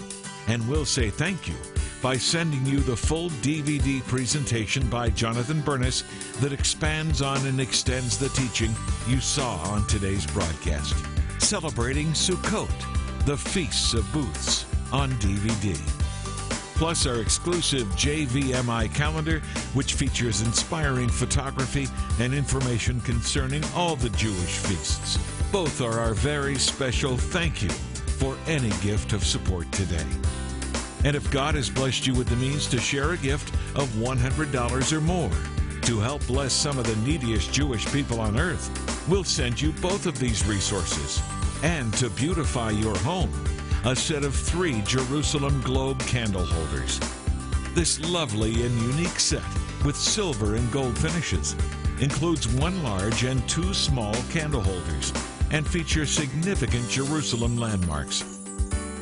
and 0.46 0.66
we'll 0.68 0.84
say 0.84 1.10
thank 1.10 1.48
you 1.48 1.56
by 2.02 2.16
sending 2.16 2.64
you 2.64 2.80
the 2.80 2.96
full 2.96 3.30
DVD 3.42 4.02
presentation 4.06 4.86
by 4.88 5.10
Jonathan 5.10 5.60
Bernis 5.60 6.04
that 6.40 6.52
expands 6.52 7.20
on 7.20 7.44
and 7.46 7.60
extends 7.60 8.18
the 8.18 8.28
teaching 8.30 8.74
you 9.06 9.20
saw 9.20 9.56
on 9.64 9.86
today's 9.86 10.26
broadcast. 10.26 10.94
Celebrating 11.38 12.08
Sukkot, 12.08 12.70
the 13.26 13.36
Feasts 13.36 13.94
of 13.94 14.10
Booths, 14.12 14.66
on 14.92 15.10
DVD. 15.14 15.76
Plus, 16.76 17.06
our 17.06 17.20
exclusive 17.20 17.86
JVMI 17.88 18.94
calendar, 18.94 19.40
which 19.74 19.94
features 19.94 20.40
inspiring 20.40 21.10
photography 21.10 21.86
and 22.18 22.32
information 22.32 23.00
concerning 23.02 23.62
all 23.76 23.96
the 23.96 24.08
Jewish 24.10 24.56
feasts. 24.56 25.18
Both 25.52 25.82
are 25.82 26.00
our 26.00 26.14
very 26.14 26.56
special 26.56 27.18
thank 27.18 27.62
you 27.62 27.68
for 27.68 28.36
any 28.46 28.70
gift 28.80 29.12
of 29.12 29.24
support 29.24 29.70
today. 29.72 30.06
And 31.04 31.16
if 31.16 31.30
God 31.30 31.54
has 31.54 31.70
blessed 31.70 32.06
you 32.06 32.14
with 32.14 32.28
the 32.28 32.36
means 32.36 32.66
to 32.68 32.78
share 32.78 33.12
a 33.12 33.16
gift 33.16 33.54
of 33.74 33.88
$100 33.94 34.92
or 34.92 35.00
more 35.00 35.30
to 35.82 35.98
help 35.98 36.26
bless 36.26 36.52
some 36.52 36.78
of 36.78 36.86
the 36.86 36.96
neediest 37.10 37.52
Jewish 37.52 37.90
people 37.92 38.20
on 38.20 38.38
earth, 38.38 38.70
we'll 39.08 39.24
send 39.24 39.60
you 39.60 39.72
both 39.80 40.06
of 40.06 40.18
these 40.18 40.46
resources. 40.46 41.22
And 41.62 41.92
to 41.94 42.10
beautify 42.10 42.70
your 42.70 42.96
home, 42.98 43.32
a 43.84 43.96
set 43.96 44.24
of 44.24 44.34
three 44.34 44.82
Jerusalem 44.82 45.60
Globe 45.62 46.00
candle 46.00 46.44
holders. 46.44 47.00
This 47.74 48.00
lovely 48.00 48.64
and 48.64 48.80
unique 48.82 49.20
set 49.20 49.42
with 49.84 49.96
silver 49.96 50.56
and 50.56 50.70
gold 50.70 50.98
finishes 50.98 51.56
includes 52.00 52.48
one 52.48 52.82
large 52.82 53.24
and 53.24 53.46
two 53.48 53.72
small 53.72 54.14
candle 54.30 54.62
holders 54.62 55.12
and 55.50 55.66
features 55.66 56.10
significant 56.10 56.88
Jerusalem 56.88 57.56
landmarks. 57.56 58.39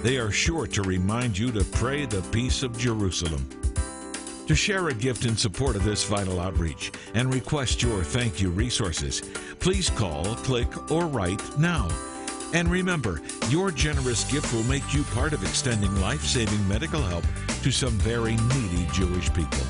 They 0.02 0.18
are 0.18 0.30
sure 0.30 0.68
to 0.68 0.82
remind 0.82 1.36
you 1.36 1.50
to 1.50 1.64
pray 1.64 2.06
the 2.06 2.22
peace 2.30 2.62
of 2.62 2.78
Jerusalem. 2.78 3.48
To 4.46 4.54
share 4.54 4.88
a 4.88 4.94
gift 4.94 5.26
in 5.26 5.36
support 5.36 5.74
of 5.74 5.84
this 5.84 6.04
vital 6.04 6.38
outreach 6.38 6.92
and 7.14 7.34
request 7.34 7.82
your 7.82 8.04
thank 8.04 8.40
you 8.40 8.50
resources, 8.50 9.22
please 9.58 9.90
call, 9.90 10.24
click, 10.36 10.90
or 10.92 11.06
write 11.06 11.42
now. 11.58 11.88
And 12.54 12.70
remember, 12.70 13.20
your 13.50 13.72
generous 13.72 14.24
gift 14.30 14.54
will 14.54 14.62
make 14.64 14.94
you 14.94 15.02
part 15.02 15.32
of 15.32 15.42
extending 15.42 15.94
life 16.00 16.24
saving 16.24 16.66
medical 16.68 17.02
help 17.02 17.24
to 17.62 17.72
some 17.72 17.92
very 17.98 18.36
needy 18.36 18.86
Jewish 18.92 19.32
people. 19.34 19.66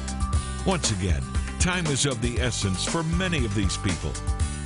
Once 0.67 0.93
again, 0.93 1.23
time 1.59 1.87
is 1.87 2.05
of 2.05 2.21
the 2.21 2.39
essence 2.39 2.85
for 2.85 3.03
many 3.03 3.47
of 3.47 3.55
these 3.55 3.79
people. 3.79 4.13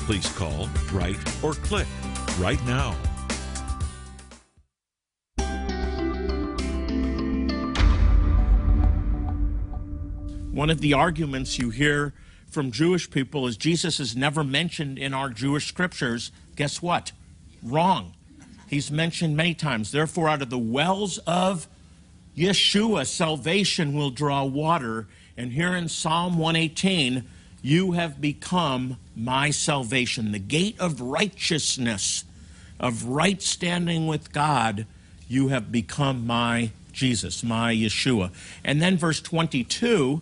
Please 0.00 0.28
call, 0.37 0.69
write, 0.92 1.16
or 1.42 1.54
click 1.54 1.87
right 2.38 2.62
now. 2.66 2.97
One 10.52 10.68
of 10.68 10.82
the 10.82 10.92
arguments 10.92 11.59
you 11.59 11.71
hear 11.71 12.12
from 12.50 12.73
Jewish 12.73 13.11
people 13.11 13.47
is 13.47 13.56
Jesus 13.56 13.99
is 13.99 14.14
never 14.14 14.44
mentioned 14.44 14.99
in 14.99 15.14
our 15.14 15.30
Jewish 15.30 15.66
scriptures. 15.66 16.30
Guess 16.56 16.82
what? 16.82 17.12
Wrong. 17.62 18.12
He's 18.68 18.90
mentioned 18.90 19.35
many 19.35 19.54
times. 19.54 19.92
Therefore, 19.92 20.28
out 20.28 20.42
of 20.42 20.50
the 20.50 20.59
wells 20.59 21.16
of 21.26 21.68
Yeshua, 22.37 23.06
salvation 23.06 23.94
will 23.94 24.11
draw 24.11 24.44
water. 24.44 25.09
And 25.38 25.52
here 25.52 25.75
in 25.75 25.88
Psalm 25.88 26.37
118, 26.37 27.25
you 27.62 27.92
have 27.92 28.21
become 28.21 28.99
my 29.16 29.49
salvation. 29.49 30.32
The 30.32 30.38
gate 30.38 30.78
of 30.78 31.00
righteousness, 31.00 32.26
of 32.78 33.04
right 33.06 33.40
standing 33.40 34.06
with 34.06 34.35
God, 34.35 34.85
you 35.28 35.49
have 35.49 35.73
become 35.73 36.26
my 36.26 36.73
Jesus, 36.92 37.42
my 37.42 37.75
Yeshua. 37.75 38.30
And 38.62 38.82
then 38.82 38.99
verse 38.99 39.23
22 39.23 40.21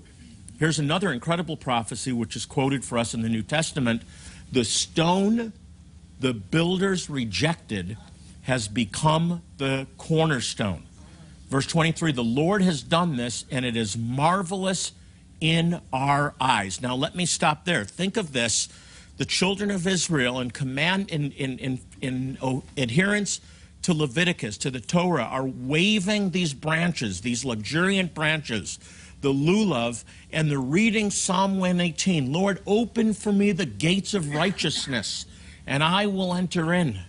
Here's 0.61 0.79
another 0.79 1.11
incredible 1.11 1.57
prophecy 1.57 2.12
which 2.12 2.37
is 2.37 2.45
quoted 2.45 2.85
for 2.85 2.99
us 2.99 3.14
in 3.14 3.23
the 3.23 3.31
New 3.31 3.40
Testament. 3.40 4.02
The 4.52 4.62
stone 4.62 5.55
the 6.21 6.35
builders 6.35 7.09
rejected 7.09 7.97
has 8.43 8.69
become 8.69 9.40
the 9.57 9.87
cornerstone. 9.97 10.83
Verse 11.49 11.67
23 11.67 12.12
The 12.12 12.23
Lord 12.23 12.61
has 12.61 12.83
done 12.83 13.17
this, 13.17 13.47
and 13.50 13.64
it 13.64 13.75
is 13.75 13.97
marvelous 13.97 14.93
in 15.40 15.81
our 15.95 16.35
eyes. 16.38 16.83
Now, 16.83 16.95
let 16.95 17.17
me 17.17 17.25
stop 17.25 17.64
there. 17.64 17.87
Think 17.87 18.19
of 18.19 18.35
this 18.35 18.69
the 19.17 19.25
children 19.25 19.71
of 19.71 19.87
Israel, 19.87 20.40
in 20.40 20.50
command, 20.50 21.09
in, 21.09 21.33
in, 21.33 21.59
in, 21.59 21.81
in 22.02 22.62
adherence 22.76 23.40
to 23.81 23.95
Leviticus, 23.95 24.59
to 24.59 24.71
the 24.71 24.81
Torah, 24.81 25.25
are 25.25 25.47
waving 25.47 26.33
these 26.33 26.52
branches, 26.52 27.23
these 27.23 27.47
luxuriant 27.47 28.12
branches 28.12 28.79
the 29.21 29.33
lulav, 29.33 30.05
and 30.33 30.50
the 30.50 30.59
reading 30.59 31.11
Psalm 31.11 31.59
118 31.59 32.33
Lord, 32.33 32.61
open 32.67 33.15
for 33.15 33.33
me 33.33 33.53
the 33.53 33.67
gates 33.67 34.15
of 34.15 34.35
righteousness, 34.35 35.27
and 35.67 35.83
I 35.83 36.07
will 36.07 36.35
enter 36.35 36.73
in. 36.73 37.00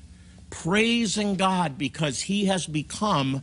Praising 0.49 1.35
God 1.35 1.77
because 1.77 2.21
He 2.21 2.45
has 2.45 2.67
become 2.67 3.41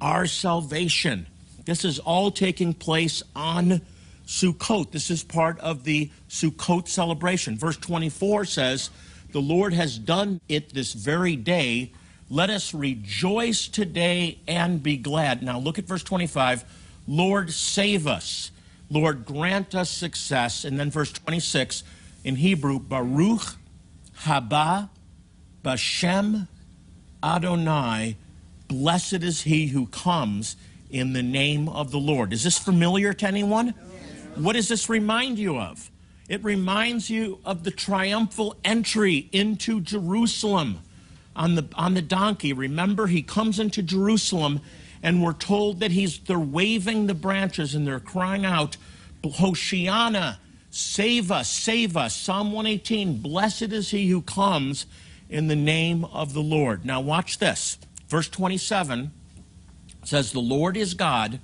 our 0.00 0.26
salvation. 0.26 1.26
This 1.64 1.84
is 1.84 1.98
all 1.98 2.30
taking 2.30 2.74
place 2.74 3.22
on 3.34 3.80
Sukkot. 4.26 4.92
This 4.92 5.10
is 5.10 5.24
part 5.24 5.58
of 5.60 5.84
the 5.84 6.10
Sukkot 6.28 6.88
celebration. 6.88 7.58
Verse 7.58 7.76
24 7.76 8.44
says, 8.44 8.90
The 9.32 9.40
Lord 9.40 9.72
has 9.72 9.98
done 9.98 10.40
it 10.48 10.74
this 10.74 10.92
very 10.92 11.36
day. 11.36 11.92
Let 12.30 12.50
us 12.50 12.72
rejoice 12.72 13.66
today 13.68 14.38
and 14.46 14.82
be 14.82 14.96
glad. 14.96 15.42
Now 15.42 15.58
look 15.58 15.78
at 15.78 15.84
verse 15.86 16.02
25 16.02 16.64
Lord, 17.06 17.52
save 17.52 18.06
us. 18.06 18.50
Lord, 18.90 19.24
grant 19.24 19.74
us 19.74 19.90
success. 19.90 20.64
And 20.64 20.78
then 20.78 20.90
verse 20.90 21.12
26 21.12 21.84
in 22.24 22.36
Hebrew, 22.36 22.78
Baruch 22.78 23.56
haba 24.20 24.88
bashem 25.62 26.48
Adonai, 27.22 28.16
blessed 28.68 29.22
is 29.22 29.42
he 29.42 29.68
who 29.68 29.86
comes 29.86 30.56
in 30.90 31.14
the 31.14 31.22
name 31.22 31.68
of 31.68 31.90
the 31.90 31.98
Lord. 31.98 32.32
Is 32.32 32.44
this 32.44 32.58
familiar 32.58 33.14
to 33.14 33.26
anyone? 33.26 33.70
What 34.34 34.52
does 34.54 34.68
this 34.68 34.88
remind 34.88 35.38
you 35.38 35.58
of? 35.58 35.90
It 36.28 36.44
reminds 36.44 37.08
you 37.08 37.40
of 37.44 37.64
the 37.64 37.70
triumphal 37.70 38.56
entry 38.62 39.28
into 39.32 39.80
Jerusalem 39.80 40.80
on 41.34 41.54
the, 41.54 41.66
on 41.74 41.94
the 41.94 42.02
donkey. 42.02 42.52
Remember, 42.52 43.06
he 43.06 43.22
comes 43.22 43.58
into 43.58 43.82
Jerusalem, 43.82 44.60
and 45.04 45.22
we're 45.22 45.34
told 45.34 45.80
that 45.80 45.90
he's, 45.90 46.18
they're 46.20 46.38
waving 46.38 47.06
the 47.06 47.14
branches 47.14 47.74
and 47.74 47.86
they're 47.86 48.00
crying 48.00 48.46
out, 48.46 48.78
Hoshiana, 49.22 50.38
save 50.70 51.30
us, 51.30 51.48
save 51.48 51.94
us. 51.94 52.16
Psalm 52.16 52.52
118, 52.52 53.18
blessed 53.18 53.64
is 53.64 53.90
he 53.90 54.08
who 54.08 54.22
comes 54.22 54.86
in 55.28 55.48
the 55.48 55.56
name 55.56 56.06
of 56.06 56.32
the 56.32 56.40
Lord. 56.40 56.86
Now, 56.86 57.02
watch 57.02 57.38
this. 57.38 57.76
Verse 58.08 58.30
27 58.30 59.12
says, 60.04 60.32
The 60.32 60.40
Lord 60.40 60.74
is 60.74 60.94
God, 60.94 61.38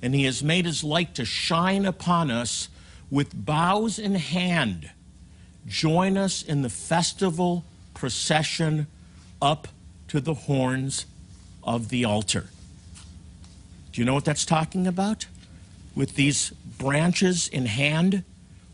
and 0.00 0.14
he 0.14 0.24
has 0.24 0.44
made 0.44 0.64
his 0.64 0.84
light 0.84 1.16
to 1.16 1.24
shine 1.24 1.84
upon 1.84 2.30
us 2.30 2.68
with 3.10 3.44
boughs 3.44 3.98
in 3.98 4.14
hand. 4.14 4.88
Join 5.66 6.16
us 6.16 6.44
in 6.44 6.62
the 6.62 6.70
festival 6.70 7.64
procession 7.92 8.86
up 9.42 9.66
to 10.08 10.20
the 10.20 10.34
horns 10.34 11.06
of 11.64 11.88
the 11.88 12.04
altar. 12.04 12.46
Do 13.92 14.00
you 14.00 14.04
know 14.04 14.14
what 14.14 14.24
that's 14.24 14.44
talking 14.44 14.86
about? 14.86 15.26
With 15.94 16.14
these 16.14 16.50
branches 16.78 17.48
in 17.48 17.66
hand, 17.66 18.24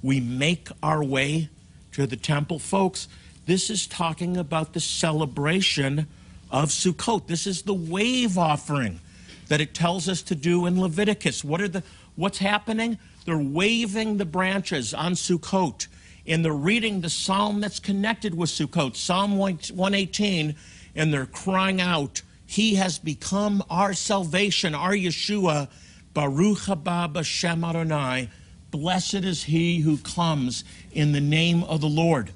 we 0.02 0.20
make 0.20 0.68
our 0.82 1.02
way 1.02 1.48
to 1.92 2.06
the 2.06 2.16
temple. 2.16 2.58
Folks, 2.58 3.08
this 3.46 3.70
is 3.70 3.86
talking 3.86 4.36
about 4.36 4.72
the 4.72 4.80
celebration 4.80 6.06
of 6.50 6.68
Sukkot. 6.68 7.26
This 7.26 7.46
is 7.46 7.62
the 7.62 7.74
wave 7.74 8.36
offering 8.36 9.00
that 9.48 9.60
it 9.60 9.74
tells 9.74 10.08
us 10.08 10.22
to 10.22 10.34
do 10.34 10.66
in 10.66 10.80
Leviticus. 10.80 11.42
What 11.44 11.60
are 11.60 11.68
the 11.68 11.82
what's 12.16 12.38
happening? 12.38 12.98
They're 13.24 13.38
waving 13.38 14.18
the 14.18 14.24
branches 14.24 14.92
on 14.92 15.12
Sukkot 15.12 15.86
and 16.26 16.44
they're 16.44 16.52
reading 16.52 17.00
the 17.00 17.10
psalm 17.10 17.60
that's 17.60 17.78
connected 17.78 18.34
with 18.34 18.50
Sukkot, 18.50 18.96
Psalm 18.96 19.36
118, 19.38 20.54
and 20.94 21.12
they're 21.12 21.26
crying 21.26 21.80
out, 21.80 22.22
He 22.46 22.76
has 22.76 22.98
become 22.98 23.62
our 23.68 23.92
salvation, 23.92 24.74
our 24.74 24.92
Yeshua. 24.92 25.68
Baruch 26.14 26.60
haba 26.60 27.12
b'shem 27.12 27.68
Adonai. 27.68 28.30
Blessed 28.70 29.14
is 29.14 29.44
he 29.44 29.80
who 29.80 29.98
comes 29.98 30.64
in 30.92 31.12
the 31.12 31.20
name 31.20 31.62
of 31.64 31.80
the 31.80 31.88
Lord. 31.88 32.30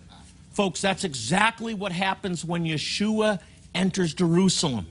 Folks, 0.53 0.81
that's 0.81 1.05
exactly 1.05 1.75
what 1.75 1.93
happens 1.93 2.45
when 2.45 2.65
Yeshua 2.65 3.41
enters 3.75 4.13
Jerusalem. 4.15 4.87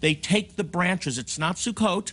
They 0.00 0.14
take 0.14 0.56
the 0.56 0.64
branches. 0.64 1.16
It's 1.16 1.38
not 1.38 1.56
Sukkot, 1.56 2.12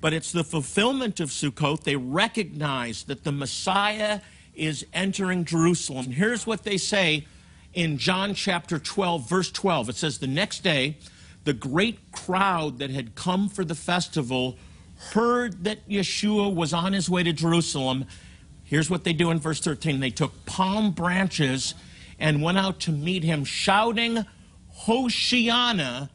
but 0.00 0.12
it's 0.12 0.30
the 0.30 0.44
fulfillment 0.44 1.18
of 1.18 1.30
Sukkot. 1.30 1.82
They 1.82 1.96
recognize 1.96 3.04
that 3.04 3.24
the 3.24 3.32
Messiah 3.32 4.20
is 4.54 4.86
entering 4.92 5.44
Jerusalem. 5.44 6.06
Here's 6.06 6.46
what 6.46 6.62
they 6.62 6.76
say 6.76 7.26
in 7.72 7.98
John 7.98 8.34
chapter 8.34 8.78
12, 8.78 9.28
verse 9.28 9.50
12. 9.50 9.88
It 9.88 9.96
says, 9.96 10.18
The 10.18 10.26
next 10.26 10.62
day, 10.62 10.96
the 11.44 11.52
great 11.52 12.12
crowd 12.12 12.78
that 12.78 12.90
had 12.90 13.14
come 13.14 13.48
for 13.48 13.64
the 13.64 13.74
festival 13.74 14.56
heard 15.12 15.64
that 15.64 15.88
Yeshua 15.88 16.54
was 16.54 16.72
on 16.72 16.92
his 16.92 17.08
way 17.10 17.22
to 17.22 17.32
Jerusalem. 17.32 18.06
Here's 18.64 18.88
what 18.88 19.04
they 19.04 19.12
do 19.12 19.30
in 19.30 19.38
verse 19.38 19.60
13 19.60 20.00
they 20.00 20.10
took 20.10 20.46
palm 20.46 20.92
branches 20.92 21.74
and 22.18 22.42
went 22.42 22.58
out 22.58 22.80
to 22.80 22.92
meet 22.92 23.24
him, 23.24 23.44
shouting, 23.44 24.24
Hoshiana, 24.86 26.08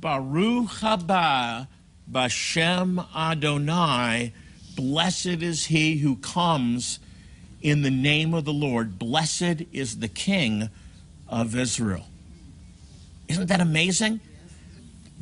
Baruch 0.00 0.68
haba, 0.68 1.68
Bashem 2.10 3.06
Adonai, 3.14 4.32
blessed 4.74 5.26
is 5.26 5.66
he 5.66 5.98
who 5.98 6.16
comes 6.16 6.98
in 7.60 7.82
the 7.82 7.90
name 7.90 8.34
of 8.34 8.44
the 8.44 8.52
Lord. 8.52 8.98
Blessed 8.98 9.62
is 9.72 10.00
the 10.00 10.08
King 10.08 10.68
of 11.28 11.54
Israel. 11.54 12.06
Isn't 13.28 13.46
that 13.46 13.60
amazing? 13.60 14.20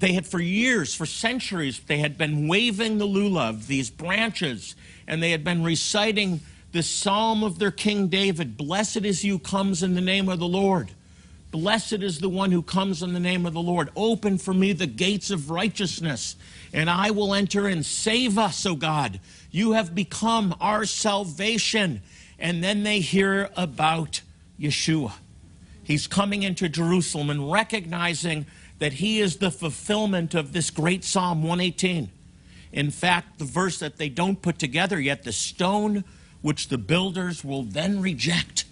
They 0.00 0.14
had 0.14 0.26
for 0.26 0.40
years, 0.40 0.94
for 0.94 1.04
centuries, 1.04 1.78
they 1.86 1.98
had 1.98 2.16
been 2.16 2.48
waving 2.48 2.96
the 2.96 3.06
lulav, 3.06 3.66
these 3.66 3.90
branches, 3.90 4.74
and 5.06 5.22
they 5.22 5.30
had 5.30 5.44
been 5.44 5.62
reciting 5.62 6.40
the 6.72 6.82
psalm 6.82 7.44
of 7.44 7.58
their 7.58 7.70
King 7.70 8.08
David 8.08 8.56
Blessed 8.56 9.04
is 9.04 9.24
you 9.24 9.38
comes 9.38 9.82
in 9.82 9.94
the 9.94 10.00
name 10.00 10.30
of 10.30 10.38
the 10.38 10.48
Lord. 10.48 10.90
Blessed 11.50 11.94
is 11.94 12.18
the 12.18 12.28
one 12.30 12.50
who 12.50 12.62
comes 12.62 13.02
in 13.02 13.12
the 13.12 13.20
name 13.20 13.44
of 13.44 13.52
the 13.52 13.60
Lord. 13.60 13.90
Open 13.94 14.38
for 14.38 14.54
me 14.54 14.72
the 14.72 14.86
gates 14.86 15.30
of 15.30 15.50
righteousness, 15.50 16.34
and 16.72 16.88
I 16.88 17.10
will 17.10 17.34
enter 17.34 17.66
and 17.66 17.84
save 17.84 18.38
us, 18.38 18.64
O 18.64 18.76
God. 18.76 19.20
You 19.50 19.72
have 19.72 19.94
become 19.94 20.54
our 20.60 20.86
salvation. 20.86 22.00
And 22.38 22.64
then 22.64 22.84
they 22.84 23.00
hear 23.00 23.50
about 23.54 24.22
Yeshua. 24.58 25.12
He's 25.90 26.06
coming 26.06 26.44
into 26.44 26.68
Jerusalem 26.68 27.30
and 27.30 27.50
recognizing 27.50 28.46
that 28.78 28.92
he 28.92 29.20
is 29.20 29.38
the 29.38 29.50
fulfillment 29.50 30.36
of 30.36 30.52
this 30.52 30.70
great 30.70 31.02
Psalm 31.02 31.42
118. 31.42 32.08
In 32.72 32.92
fact, 32.92 33.40
the 33.40 33.44
verse 33.44 33.80
that 33.80 33.96
they 33.96 34.08
don't 34.08 34.40
put 34.40 34.56
together 34.56 35.00
yet, 35.00 35.24
the 35.24 35.32
stone 35.32 36.04
which 36.42 36.68
the 36.68 36.78
builders 36.78 37.44
will 37.44 37.64
then 37.64 38.00
reject, 38.00 38.66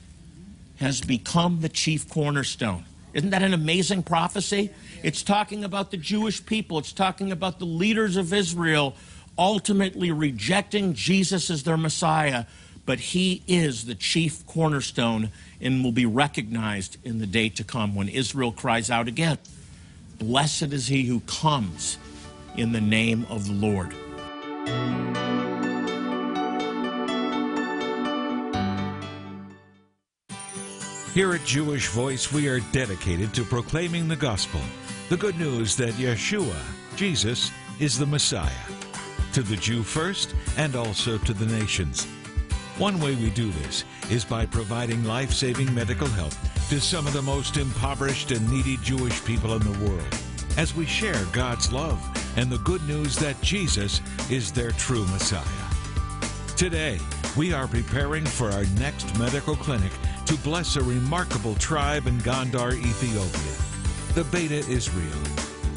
has 0.76 1.00
become 1.00 1.60
the 1.60 1.68
chief 1.68 2.08
cornerstone. 2.08 2.84
Isn't 3.12 3.30
that 3.30 3.42
an 3.42 3.52
amazing 3.52 4.04
prophecy? 4.04 4.70
It's 5.02 5.24
talking 5.24 5.64
about 5.64 5.90
the 5.90 5.96
Jewish 5.96 6.46
people, 6.46 6.78
it's 6.78 6.92
talking 6.92 7.32
about 7.32 7.58
the 7.58 7.66
leaders 7.66 8.16
of 8.16 8.32
Israel 8.32 8.94
ultimately 9.36 10.12
rejecting 10.12 10.94
Jesus 10.94 11.50
as 11.50 11.64
their 11.64 11.76
Messiah, 11.76 12.44
but 12.88 13.00
he 13.00 13.42
is 13.46 13.84
the 13.84 13.94
chief 13.94 14.46
cornerstone 14.46 15.28
and 15.60 15.84
will 15.84 15.92
be 15.92 16.06
recognized 16.06 16.96
in 17.04 17.18
the 17.18 17.26
day 17.26 17.50
to 17.50 17.62
come 17.62 17.94
when 17.94 18.08
Israel 18.08 18.50
cries 18.50 18.90
out 18.90 19.06
again 19.06 19.36
Blessed 20.18 20.72
is 20.72 20.86
he 20.86 21.02
who 21.02 21.20
comes 21.20 21.98
in 22.56 22.72
the 22.72 22.80
name 22.80 23.26
of 23.28 23.46
the 23.46 23.52
Lord. 23.52 23.92
Here 31.12 31.34
at 31.34 31.44
Jewish 31.44 31.88
Voice, 31.88 32.32
we 32.32 32.48
are 32.48 32.60
dedicated 32.72 33.34
to 33.34 33.44
proclaiming 33.44 34.08
the 34.08 34.16
gospel, 34.16 34.62
the 35.10 35.16
good 35.18 35.38
news 35.38 35.76
that 35.76 35.92
Yeshua, 35.94 36.56
Jesus, 36.96 37.50
is 37.80 37.98
the 37.98 38.06
Messiah, 38.06 38.50
to 39.34 39.42
the 39.42 39.56
Jew 39.56 39.82
first 39.82 40.34
and 40.56 40.74
also 40.74 41.18
to 41.18 41.34
the 41.34 41.46
nations. 41.46 42.06
One 42.78 43.00
way 43.00 43.16
we 43.16 43.30
do 43.30 43.50
this 43.50 43.84
is 44.08 44.24
by 44.24 44.46
providing 44.46 45.02
life 45.02 45.32
saving 45.32 45.74
medical 45.74 46.06
help 46.06 46.32
to 46.68 46.80
some 46.80 47.08
of 47.08 47.12
the 47.12 47.20
most 47.20 47.56
impoverished 47.56 48.30
and 48.30 48.48
needy 48.48 48.76
Jewish 48.76 49.24
people 49.24 49.54
in 49.54 49.62
the 49.64 49.84
world 49.84 50.06
as 50.56 50.76
we 50.76 50.86
share 50.86 51.24
God's 51.32 51.72
love 51.72 52.00
and 52.36 52.48
the 52.48 52.58
good 52.58 52.82
news 52.84 53.16
that 53.16 53.40
Jesus 53.42 54.00
is 54.30 54.52
their 54.52 54.70
true 54.70 55.04
Messiah. 55.06 55.42
Today, 56.56 57.00
we 57.36 57.52
are 57.52 57.66
preparing 57.66 58.24
for 58.24 58.48
our 58.52 58.64
next 58.78 59.18
medical 59.18 59.56
clinic 59.56 59.92
to 60.26 60.36
bless 60.36 60.76
a 60.76 60.82
remarkable 60.84 61.56
tribe 61.56 62.06
in 62.06 62.18
Gondar, 62.18 62.74
Ethiopia, 62.74 64.14
the 64.14 64.22
Beta 64.30 64.58
Israel, 64.70 65.18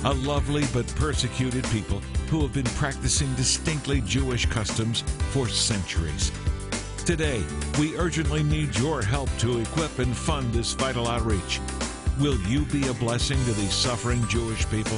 a 0.04 0.14
lovely 0.14 0.66
but 0.72 0.88
persecuted 0.98 1.64
people 1.70 2.00
who 2.30 2.42
have 2.42 2.54
been 2.54 2.72
practicing 2.76 3.34
distinctly 3.34 4.02
Jewish 4.02 4.46
customs 4.46 5.02
for 5.32 5.48
centuries. 5.48 6.32
Today, 7.12 7.44
we 7.78 7.98
urgently 7.98 8.42
need 8.42 8.74
your 8.78 9.02
help 9.02 9.30
to 9.40 9.60
equip 9.60 10.00
and 10.00 10.16
fund 10.16 10.54
this 10.54 10.72
vital 10.72 11.10
outreach. 11.10 11.60
Will 12.22 12.40
you 12.44 12.62
be 12.68 12.88
a 12.88 12.94
blessing 12.94 13.38
to 13.44 13.52
these 13.52 13.74
suffering 13.74 14.26
Jewish 14.30 14.66
people? 14.70 14.98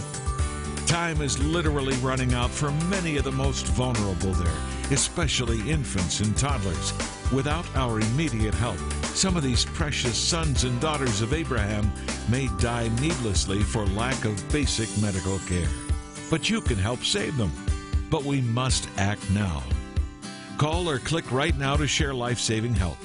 Time 0.85 1.23
is 1.23 1.43
literally 1.43 1.95
running 1.95 2.35
out 2.35 2.51
for 2.51 2.69
many 2.69 3.17
of 3.17 3.23
the 3.23 3.31
most 3.31 3.65
vulnerable 3.65 4.31
there, 4.33 4.53
especially 4.91 5.67
infants 5.67 6.19
and 6.19 6.37
toddlers. 6.37 6.93
Without 7.31 7.65
our 7.75 7.99
immediate 7.99 8.53
help, 8.53 8.77
some 9.15 9.35
of 9.35 9.41
these 9.41 9.65
precious 9.65 10.15
sons 10.15 10.65
and 10.65 10.79
daughters 10.79 11.21
of 11.21 11.33
Abraham 11.33 11.91
may 12.29 12.47
die 12.59 12.89
needlessly 13.01 13.63
for 13.63 13.87
lack 13.87 14.23
of 14.23 14.49
basic 14.51 14.87
medical 15.01 15.39
care. 15.47 15.67
But 16.29 16.47
you 16.47 16.61
can 16.61 16.77
help 16.77 17.03
save 17.03 17.35
them. 17.37 17.51
But 18.11 18.23
we 18.23 18.41
must 18.41 18.87
act 18.97 19.27
now. 19.31 19.63
Call 20.57 20.89
or 20.89 20.99
click 20.99 21.31
right 21.31 21.57
now 21.57 21.75
to 21.75 21.87
share 21.87 22.13
life 22.13 22.39
saving 22.39 22.75
help. 22.75 22.97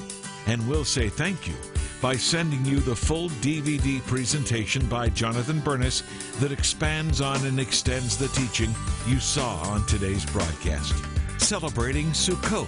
And 0.47 0.67
we'll 0.67 0.85
say 0.85 1.09
thank 1.09 1.47
you 1.47 1.55
by 2.01 2.15
sending 2.15 2.63
you 2.65 2.79
the 2.79 2.95
full 2.95 3.29
DVD 3.29 4.01
presentation 4.05 4.85
by 4.87 5.09
Jonathan 5.09 5.59
Bernis 5.59 6.03
that 6.39 6.51
expands 6.51 7.21
on 7.21 7.45
and 7.45 7.59
extends 7.59 8.17
the 8.17 8.29
teaching 8.29 8.73
you 9.07 9.19
saw 9.19 9.55
on 9.63 9.85
today's 9.85 10.25
broadcast. 10.25 10.93
celebrating 11.37 12.07
Sukkot, 12.11 12.67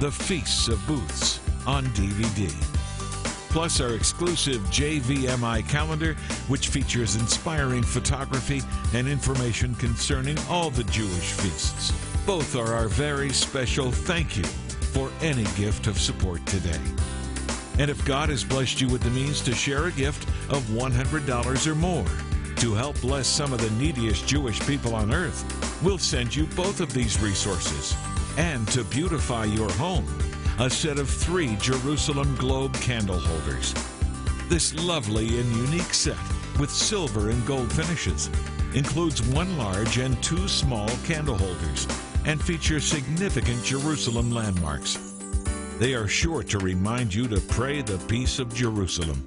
the 0.00 0.10
Feasts 0.10 0.68
of 0.68 0.84
Booths, 0.86 1.40
on 1.66 1.84
DVD. 1.88 2.50
Plus, 3.50 3.80
our 3.80 3.94
exclusive 3.94 4.60
JVMI 4.62 5.68
calendar, 5.68 6.14
which 6.48 6.68
features 6.68 7.16
inspiring 7.16 7.82
photography 7.82 8.62
and 8.94 9.06
information 9.06 9.74
concerning 9.76 10.36
all 10.48 10.70
the 10.70 10.84
Jewish 10.84 11.32
feasts. 11.32 11.92
Both 12.26 12.56
are 12.56 12.72
our 12.72 12.88
very 12.88 13.28
special 13.28 13.92
thank 13.92 14.38
you 14.38 14.44
for 14.44 15.10
any 15.20 15.44
gift 15.56 15.86
of 15.86 16.00
support 16.00 16.44
today. 16.46 16.80
And 17.78 17.90
if 17.90 18.02
God 18.06 18.30
has 18.30 18.42
blessed 18.42 18.80
you 18.80 18.88
with 18.88 19.02
the 19.02 19.10
means 19.10 19.42
to 19.42 19.54
share 19.54 19.88
a 19.88 19.92
gift 19.92 20.26
of 20.50 20.62
$100 20.68 21.66
or 21.66 21.74
more 21.74 22.06
to 22.56 22.72
help 22.72 22.98
bless 23.02 23.26
some 23.26 23.52
of 23.52 23.60
the 23.60 23.70
neediest 23.78 24.26
Jewish 24.26 24.58
people 24.66 24.94
on 24.94 25.12
earth, 25.12 25.44
we'll 25.82 25.98
send 25.98 26.34
you 26.34 26.46
both 26.56 26.80
of 26.80 26.94
these 26.94 27.20
resources. 27.20 27.94
And 28.38 28.66
to 28.68 28.84
beautify 28.84 29.44
your 29.44 29.70
home, 29.72 30.06
a 30.60 30.70
set 30.70 30.98
of 30.98 31.10
three 31.10 31.56
Jerusalem 31.56 32.36
Globe 32.36 32.72
candle 32.76 33.18
holders. 33.18 33.74
This 34.48 34.74
lovely 34.82 35.40
and 35.40 35.56
unique 35.56 35.92
set 35.92 36.16
with 36.58 36.70
silver 36.70 37.28
and 37.28 37.46
gold 37.46 37.70
finishes 37.70 38.30
includes 38.72 39.20
one 39.22 39.58
large 39.58 39.98
and 39.98 40.20
two 40.22 40.48
small 40.48 40.88
candle 41.04 41.36
holders 41.36 41.86
and 42.26 42.42
feature 42.42 42.80
significant 42.80 43.62
Jerusalem 43.64 44.30
landmarks. 44.30 44.98
They 45.78 45.94
are 45.94 46.08
sure 46.08 46.42
to 46.44 46.58
remind 46.58 47.12
you 47.12 47.28
to 47.28 47.40
pray 47.40 47.82
the 47.82 47.98
peace 48.06 48.38
of 48.38 48.54
Jerusalem. 48.54 49.24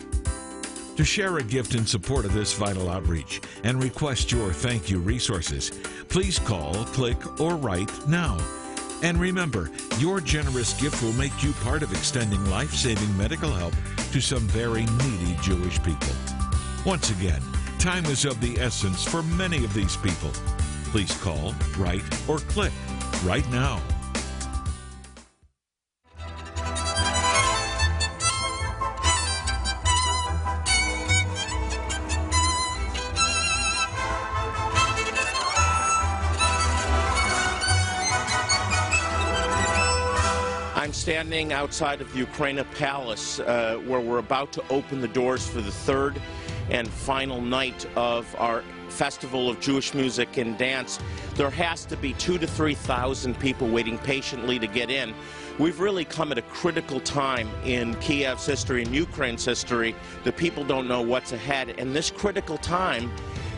To 0.96 1.06
share 1.06 1.38
a 1.38 1.44
gift 1.44 1.76
in 1.76 1.86
support 1.86 2.26
of 2.26 2.34
this 2.34 2.54
vital 2.54 2.90
outreach 2.90 3.42
and 3.64 3.84
request 3.84 4.32
your 4.32 4.52
thank 4.52 4.90
you 4.90 4.98
resources, 4.98 5.72
please 6.10 6.40
call, 6.40 6.74
click, 6.86 7.40
or 7.40 7.56
write 7.56 7.92
now. 8.08 8.38
And 9.04 9.20
remember, 9.20 9.70
your 10.00 10.20
generous 10.20 10.74
gift 10.82 11.04
will 11.04 11.14
make 11.14 11.44
you 11.44 11.52
part 11.64 11.84
of 11.84 11.92
extending 11.92 12.44
life 12.50 12.74
saving 12.74 13.16
medical 13.16 13.52
help 13.52 13.74
to 14.12 14.20
some 14.20 14.48
very 14.48 14.86
needy 14.86 15.38
Jewish 15.44 15.78
people. 15.84 16.16
Once 16.84 17.12
again, 17.12 17.42
time 17.78 18.06
is 18.06 18.26
of 18.26 18.42
the 18.42 18.60
essence 18.60 19.04
for 19.04 19.22
many 19.22 19.64
of 19.64 19.74
these 19.76 19.98
people. 19.98 20.32
Please 20.98 21.16
call, 21.22 21.54
write, 21.78 22.02
or 22.28 22.40
click 22.40 22.72
right 23.24 23.48
now. 23.52 23.80
I'm 40.74 40.92
standing 40.92 41.54
outside 41.54 42.02
of 42.02 42.12
the 42.12 42.26
Ukraina 42.26 42.66
Palace 42.74 43.40
uh, 43.40 43.80
where 43.86 44.00
we're 44.00 44.18
about 44.18 44.52
to 44.54 44.64
open 44.72 45.02
the 45.02 45.08
doors 45.08 45.48
for 45.48 45.62
the 45.62 45.72
third 45.72 46.20
and 46.72 46.88
final 46.88 47.40
night 47.40 47.86
of 47.96 48.36
our 48.40 48.64
Festival 48.98 49.48
of 49.48 49.60
Jewish 49.60 49.94
Music 49.94 50.38
and 50.38 50.58
Dance. 50.58 50.98
There 51.36 51.52
has 51.52 51.86
to 51.86 51.96
be 51.98 52.14
two 52.14 52.40
to 52.40 52.48
three 52.48 52.74
thousand 52.74 53.40
people 53.40 53.68
waiting 53.68 54.00
patiently 54.00 54.58
to 54.58 54.66
get 54.66 54.90
in. 54.90 55.14
We've 55.60 55.80
really 55.80 56.04
come 56.04 56.32
at 56.32 56.40
a 56.40 56.42
critical 56.42 57.00
time 57.00 57.48
in 57.64 57.94
Kiev's 57.96 58.48
history 58.48 58.82
and 58.82 58.94
Ukraine's 58.96 59.46
history. 59.46 59.94
The 60.24 60.32
people 60.32 60.64
don't 60.64 60.88
know 60.88 61.02
what's 61.02 61.32
ahead, 61.32 61.76
and 61.78 61.96
this 61.96 62.10
critical 62.10 62.58
time 62.58 63.12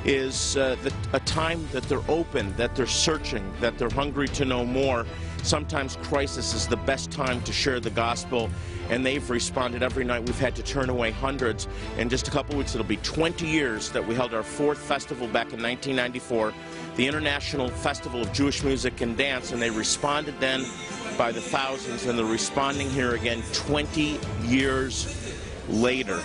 is 0.06 0.58
uh, 0.58 0.76
the, 0.84 0.94
a 1.14 1.20
time 1.22 1.66
that 1.72 1.84
they're 1.84 2.10
open, 2.10 2.54
that 2.58 2.76
they're 2.76 2.86
searching, 2.86 3.50
that 3.62 3.78
they're 3.78 3.90
hungry 3.90 4.28
to 4.30 4.46
know 4.46 4.66
more. 4.66 5.06
Sometimes 5.44 5.96
crisis 6.04 6.54
is 6.54 6.68
the 6.68 6.78
best 6.78 7.12
time 7.12 7.42
to 7.44 7.54
share 7.54 7.80
the 7.80 7.90
gospel, 7.90 8.50
and 8.90 9.06
they've 9.06 9.28
responded 9.30 9.82
every 9.82 10.04
night. 10.04 10.26
We've 10.26 10.40
had 10.40 10.56
to 10.58 10.64
turn 10.64 10.90
away 10.90 11.12
hundreds. 11.12 11.68
In 11.98 12.10
just 12.10 12.28
a 12.28 12.32
couple 12.32 12.58
weeks, 12.58 12.76
it'll 12.76 12.86
be 12.86 12.98
20 12.98 13.48
years 13.48 13.90
that 13.92 14.06
we 14.06 14.16
held 14.16 14.34
our 14.34 14.44
fourth 14.44 14.78
festival 14.78 15.28
back 15.28 15.54
in 15.54 15.62
1994, 15.62 16.54
the 16.96 17.08
International 17.08 17.70
Festival 17.70 18.22
of 18.22 18.34
Jewish 18.34 18.64
Music 18.64 19.02
and 19.02 19.18
Dance, 19.18 19.52
and 19.52 19.62
they 19.62 19.70
responded 19.70 20.40
then 20.40 20.66
by 21.18 21.32
the 21.32 21.42
thousands, 21.42 22.06
and 22.06 22.18
they're 22.18 22.26
responding 22.26 22.90
here 22.90 23.16
again 23.16 23.42
20 23.54 24.20
years 24.44 25.36
later. 25.68 26.22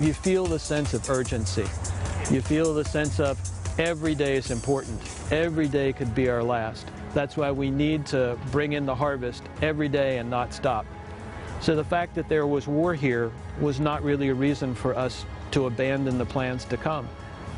You 0.00 0.14
feel 0.14 0.46
the 0.46 0.58
sense 0.58 0.94
of 0.94 1.10
urgency. 1.10 1.66
You 2.30 2.40
feel 2.40 2.72
the 2.72 2.86
sense 2.86 3.20
of 3.20 3.38
every 3.78 4.14
day 4.14 4.36
is 4.36 4.50
important. 4.50 4.98
Every 5.30 5.68
day 5.68 5.92
could 5.92 6.14
be 6.14 6.30
our 6.30 6.42
last. 6.42 6.86
That's 7.12 7.36
why 7.36 7.50
we 7.50 7.70
need 7.70 8.06
to 8.06 8.38
bring 8.50 8.72
in 8.72 8.86
the 8.86 8.94
harvest 8.94 9.42
every 9.60 9.90
day 9.90 10.16
and 10.16 10.30
not 10.30 10.54
stop. 10.54 10.86
So 11.60 11.76
the 11.76 11.84
fact 11.84 12.14
that 12.14 12.30
there 12.30 12.46
was 12.46 12.66
war 12.66 12.94
here 12.94 13.30
was 13.60 13.78
not 13.78 14.02
really 14.02 14.30
a 14.30 14.34
reason 14.34 14.74
for 14.74 14.96
us 14.96 15.26
to 15.50 15.66
abandon 15.66 16.16
the 16.16 16.24
plans 16.24 16.64
to 16.66 16.78
come. 16.78 17.06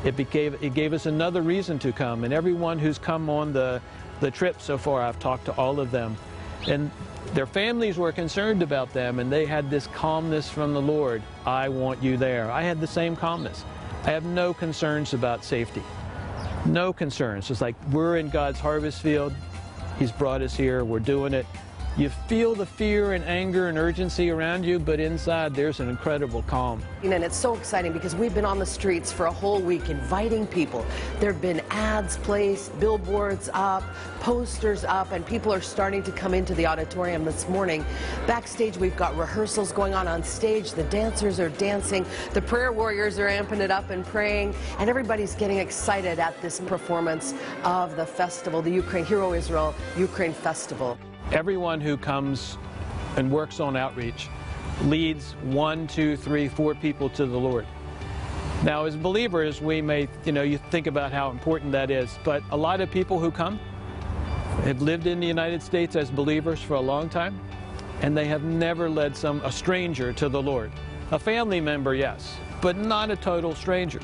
It, 0.03 0.17
became, 0.17 0.57
it 0.59 0.73
gave 0.73 0.91
us 0.91 1.05
another 1.05 1.41
reason 1.41 1.79
to 1.79 1.93
come, 1.93 2.25
and 2.25 2.33
everyone 2.33 2.77
who's 2.77 2.97
come 2.97 3.29
on 3.29 3.53
the, 3.53 3.81
the 4.19 4.29
trip 4.29 4.61
so 4.61 4.77
far, 4.77 5.01
I've 5.01 5.19
talked 5.19 5.45
to 5.45 5.53
all 5.53 5.79
of 5.79 5.91
them, 5.91 6.17
and 6.67 6.91
their 7.33 7.45
families 7.45 7.97
were 7.97 8.11
concerned 8.11 8.61
about 8.61 8.93
them, 8.93 9.19
and 9.19 9.31
they 9.31 9.45
had 9.45 9.69
this 9.69 9.87
calmness 9.87 10.49
from 10.49 10.73
the 10.73 10.81
Lord. 10.81 11.23
I 11.45 11.69
want 11.69 12.03
you 12.03 12.17
there. 12.17 12.51
I 12.51 12.61
had 12.61 12.79
the 12.79 12.87
same 12.87 13.15
calmness. 13.15 13.65
I 14.03 14.11
have 14.11 14.25
no 14.25 14.53
concerns 14.53 15.13
about 15.13 15.43
safety. 15.43 15.81
No 16.65 16.93
concerns. 16.93 17.49
It's 17.49 17.61
like 17.61 17.75
we're 17.91 18.17
in 18.17 18.29
God's 18.29 18.59
harvest 18.59 19.01
field. 19.01 19.33
He's 19.97 20.11
brought 20.11 20.41
us 20.41 20.55
here. 20.55 20.83
We're 20.83 20.99
doing 20.99 21.33
it. 21.33 21.45
You 21.95 22.09
feel 22.09 22.55
the 22.55 22.65
fear 22.65 23.13
and 23.13 23.23
anger 23.25 23.67
and 23.67 23.77
urgency 23.77 24.31
around 24.31 24.65
you, 24.65 24.79
but 24.79 24.99
inside 24.99 25.53
there's 25.53 25.79
an 25.79 25.89
incredible 25.89 26.41
calm. 26.47 26.81
And 27.03 27.23
it's 27.23 27.37
so 27.37 27.53
exciting 27.53 27.93
because 27.93 28.15
we've 28.15 28.33
been 28.33 28.45
on 28.45 28.57
the 28.57 28.65
streets 28.65 29.11
for 29.11 29.27
a 29.27 29.31
whole 29.31 29.61
week 29.61 29.89
inviting 29.89 30.47
people. 30.47 30.83
There 31.19 31.31
have 31.31 31.39
been 31.39 31.61
ads 31.69 32.17
placed, 32.17 32.77
billboards 32.79 33.51
up, 33.53 33.83
posters 34.21 34.83
up, 34.83 35.11
and 35.11 35.23
people 35.23 35.53
are 35.53 35.61
starting 35.61 36.01
to 36.01 36.11
come 36.11 36.33
into 36.33 36.55
the 36.55 36.65
auditorium 36.65 37.25
this 37.25 37.47
morning. 37.47 37.85
Backstage, 38.25 38.75
we've 38.75 38.97
got 38.97 39.15
rehearsals 39.15 39.71
going 39.71 39.93
on 39.93 40.07
on 40.07 40.23
stage. 40.23 40.71
The 40.71 40.85
dancers 40.85 41.39
are 41.39 41.49
dancing. 41.49 42.07
The 42.33 42.41
prayer 42.41 42.71
warriors 42.71 43.19
are 43.19 43.27
amping 43.27 43.59
it 43.59 43.69
up 43.69 43.91
and 43.91 44.03
praying. 44.03 44.55
And 44.79 44.89
everybody's 44.89 45.35
getting 45.35 45.59
excited 45.59 46.17
at 46.17 46.41
this 46.41 46.59
performance 46.59 47.35
of 47.63 47.95
the 47.97 48.05
festival, 48.07 48.63
the 48.63 48.71
Ukraine 48.71 49.05
Hero 49.05 49.33
Israel 49.33 49.75
Ukraine 49.95 50.33
Festival. 50.33 50.97
Everyone 51.31 51.81
who 51.81 51.97
comes 51.97 52.57
and 53.15 53.31
works 53.31 53.59
on 53.59 53.75
outreach 53.75 54.29
leads 54.83 55.33
one, 55.43 55.87
two, 55.87 56.17
three, 56.17 56.47
four 56.47 56.75
people 56.75 57.09
to 57.09 57.25
the 57.25 57.37
Lord. 57.37 57.65
Now, 58.63 58.85
as 58.85 58.95
believers, 58.95 59.61
we 59.61 59.81
may, 59.81 60.07
you 60.25 60.31
know, 60.31 60.43
you 60.43 60.57
think 60.57 60.87
about 60.87 61.11
how 61.11 61.31
important 61.31 61.71
that 61.71 61.89
is, 61.91 62.17
but 62.23 62.43
a 62.51 62.57
lot 62.57 62.81
of 62.81 62.91
people 62.91 63.19
who 63.19 63.31
come 63.31 63.59
have 64.63 64.81
lived 64.81 65.07
in 65.07 65.19
the 65.19 65.27
United 65.27 65.61
States 65.61 65.95
as 65.95 66.11
believers 66.11 66.61
for 66.61 66.75
a 66.75 66.81
long 66.81 67.09
time, 67.09 67.39
and 68.01 68.15
they 68.15 68.25
have 68.25 68.43
never 68.43 68.89
led 68.89 69.15
some 69.17 69.41
a 69.41 69.51
stranger 69.51 70.13
to 70.13 70.29
the 70.29 70.41
Lord. 70.41 70.71
A 71.11 71.19
family 71.19 71.59
member, 71.59 71.95
yes, 71.95 72.37
but 72.61 72.77
not 72.77 73.09
a 73.09 73.15
total 73.15 73.55
stranger. 73.55 73.99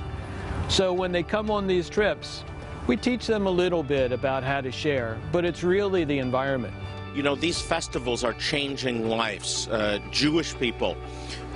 So 0.68 0.94
when 0.94 1.12
they 1.12 1.24
come 1.24 1.50
on 1.50 1.68
these 1.68 1.90
trips, 1.90 2.44
we 2.88 2.98
teach 2.98 3.28
them 3.28 3.46
a 3.46 3.52
little 3.52 3.84
bit 3.84 4.12
about 4.12 4.44
how 4.44 4.62
to 4.62 4.72
share, 4.72 5.18
but 5.32 5.46
it's 5.46 5.64
really 5.64 6.04
the 6.04 6.20
environment 6.20 6.74
You 7.15 7.23
know, 7.23 7.35
these 7.35 7.61
festivals 7.61 8.25
are 8.25 8.35
changing 8.35 9.09
lives. 9.09 9.69
Uh, 9.69 10.01
Jewish 10.11 10.57
people 10.59 10.97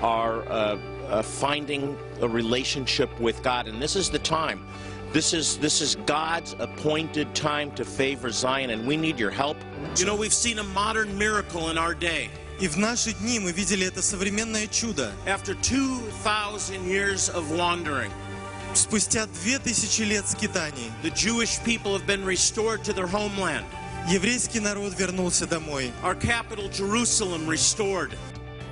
are 0.02 0.48
uh, 0.48 0.78
uh, 1.08 1.22
finding 1.22 1.96
a 2.20 2.28
relationship 2.28 3.10
with 3.20 3.42
God, 3.42 3.66
and 3.66 3.82
this 3.82 3.96
is 3.96 4.08
the 4.10 4.20
time. 4.20 4.64
This 5.12 5.32
is 5.32 5.56
this 5.58 5.80
is 5.80 5.96
God's 6.06 6.54
appointed 6.58 7.34
time 7.34 7.72
to 7.72 7.84
favor 7.84 8.30
Zion, 8.30 8.70
and 8.70 8.86
we 8.86 8.96
need 8.96 9.18
your 9.18 9.30
help. 9.30 9.56
You 9.96 10.04
know, 10.04 10.14
we've 10.14 10.34
seen 10.34 10.58
a 10.58 10.64
modern 10.64 11.16
miracle 11.16 11.70
in 11.70 11.78
our 11.78 11.94
day. 11.94 12.30
И 12.60 12.68
в 12.68 12.76
наши 12.76 13.12
дни 13.12 13.38
мы 13.38 13.52
видели 13.52 13.86
это 13.86 14.02
современное 14.02 14.66
чудо. 14.66 15.12
After 15.26 15.54
2,000 15.54 16.84
years 16.84 17.28
of 17.30 17.50
wandering, 17.52 18.10
Спустя 18.74 19.26
две 19.26 19.58
тысячи 19.58 20.02
лет 20.02 20.28
скитаний 20.28 20.92
the 21.02 21.10
Jewish 21.10 21.58
people 21.64 21.96
have 21.96 22.06
been 22.06 22.24
restored 22.24 22.84
to 22.84 22.92
their 22.92 23.06
homeland. 23.06 23.64
еврейский 24.08 24.60
народ 24.60 24.94
вернулся 24.94 25.46
домой. 25.46 25.92
Our 26.02 26.14
capital, 26.14 26.68
Jerusalem, 26.68 27.46
restored. 27.46 28.16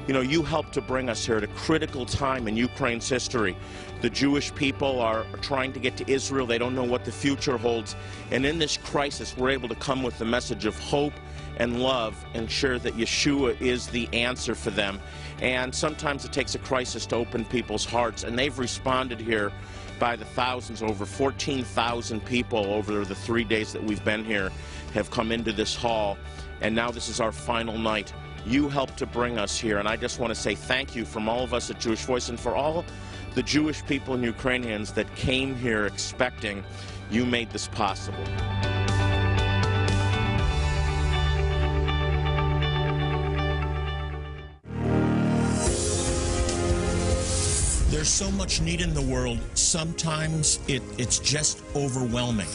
You 0.07 0.15
know, 0.15 0.21
you 0.21 0.43
helped 0.43 0.73
to 0.75 0.81
bring 0.81 1.09
us 1.09 1.27
here 1.27 1.37
at 1.37 1.43
a 1.43 1.49
critical 1.49 2.07
time 2.07 2.47
in 2.47 2.57
Ukraine's 2.57 3.09
history. 3.09 3.57
The 4.03 4.11
Jewish 4.11 4.55
people 4.55 5.01
are 5.01 5.27
trying 5.43 5.73
to 5.73 5.81
get 5.81 5.97
to 5.97 6.11
Israel. 6.11 6.47
They 6.47 6.59
don't 6.59 6.77
know 6.77 6.85
what 6.85 7.05
the 7.05 7.11
future 7.11 7.59
holds. 7.59 7.97
And 8.31 8.47
in 8.47 8.59
this 8.59 8.77
crisis, 8.77 9.37
we're 9.37 9.51
able 9.51 9.69
to 9.69 9.75
come 9.75 10.03
with 10.03 10.17
the 10.19 10.25
message 10.25 10.65
of 10.65 10.79
hope 10.79 11.15
and 11.57 11.83
love 11.83 12.15
and 12.35 12.49
share 12.49 12.79
that 12.79 12.97
Yeshua 12.97 13.61
is 13.61 13.89
the 13.89 14.09
answer 14.13 14.55
for 14.55 14.71
them. 14.71 15.01
And 15.41 15.75
sometimes 15.75 16.25
it 16.25 16.33
takes 16.33 16.55
a 16.55 16.59
crisis 16.59 17.05
to 17.07 17.17
open 17.17 17.45
people's 17.45 17.85
hearts. 17.85 18.23
And 18.23 18.39
they've 18.39 18.57
responded 18.59 19.21
here 19.21 19.51
by 19.99 20.15
the 20.15 20.25
thousands. 20.25 20.83
Over 20.83 21.05
14,000 21.05 22.25
people 22.25 22.67
over 22.67 23.05
the 23.05 23.15
three 23.15 23.45
days 23.45 23.73
that 23.73 23.83
we've 23.83 24.05
been 24.05 24.25
here 24.25 24.53
have 24.94 25.10
come 25.12 25.32
into 25.32 25.52
this 25.52 25.76
hall. 25.76 26.18
And 26.62 26.76
now 26.76 26.92
this 26.92 27.10
is 27.10 27.20
our 27.20 27.32
final 27.32 27.78
night. 27.78 28.14
You 28.46 28.70
helped 28.70 28.98
to 28.98 29.06
bring 29.06 29.38
us 29.38 29.58
here. 29.58 29.78
And 29.80 29.88
I 29.88 29.96
just 29.96 30.20
want 30.20 30.32
to 30.32 30.40
say 30.40 30.56
thank 30.56 30.96
you 30.96 31.06
from 31.06 31.30
all 31.30 31.44
of 31.44 31.54
us 31.54 31.70
at 31.70 31.80
Jewish 31.80 32.06
Voice 32.06 32.30
and 32.30 32.40
for 32.40 32.56
all 32.56 32.86
the 33.34 33.44
Jewish 33.44 33.86
people 33.86 34.14
and 34.14 34.24
Ukrainians 34.24 34.92
that 34.94 35.14
came 35.16 35.56
here 35.56 35.86
expecting 35.86 36.64
you 37.10 37.26
made 37.26 37.50
this 37.52 37.68
possible. 37.68 38.24
There's 47.90 48.10
so 48.10 48.32
much 48.32 48.62
need 48.62 48.82
in 48.82 48.96
the 48.96 49.02
world, 49.02 49.38
sometimes 49.54 50.60
it, 50.68 50.82
it's 50.98 51.20
just 51.20 51.62
overwhelming. 51.76 52.48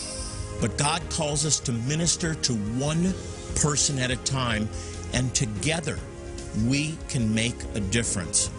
But 0.60 0.78
God 0.78 1.02
calls 1.10 1.44
us 1.44 1.60
to 1.60 1.72
minister 1.72 2.34
to 2.34 2.54
one 2.54 3.14
person 3.56 3.98
at 3.98 4.10
a 4.10 4.16
time, 4.16 4.68
and 5.12 5.34
together 5.34 5.98
we 6.66 6.96
can 7.08 7.34
make 7.34 7.56
a 7.74 7.80
difference. 7.80 8.50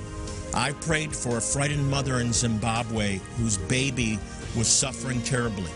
I 0.54 0.72
prayed 0.74 1.16
for 1.16 1.38
a 1.38 1.42
frightened 1.42 1.90
mother 1.90 2.20
in 2.20 2.34
Zimbabwe 2.34 3.20
whose 3.38 3.58
baby 3.58 4.20
was 4.56 4.68
suffering 4.68 5.22
terribly. 5.22 5.70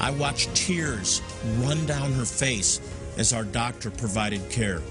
I 0.00 0.10
watched 0.10 0.54
tears 0.54 1.22
run 1.58 1.86
down 1.86 2.12
her 2.12 2.24
face 2.24 2.80
as 3.16 3.32
our 3.32 3.44
doctor 3.44 3.90
provided 3.90 4.48
care. 4.50 4.82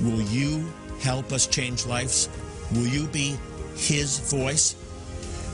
Will 0.00 0.22
you 0.22 0.72
help 1.00 1.32
us 1.32 1.46
change 1.46 1.86
lives? 1.86 2.28
Will 2.72 2.86
you 2.86 3.06
be 3.06 3.36
his 3.76 4.18
voice? 4.18 4.76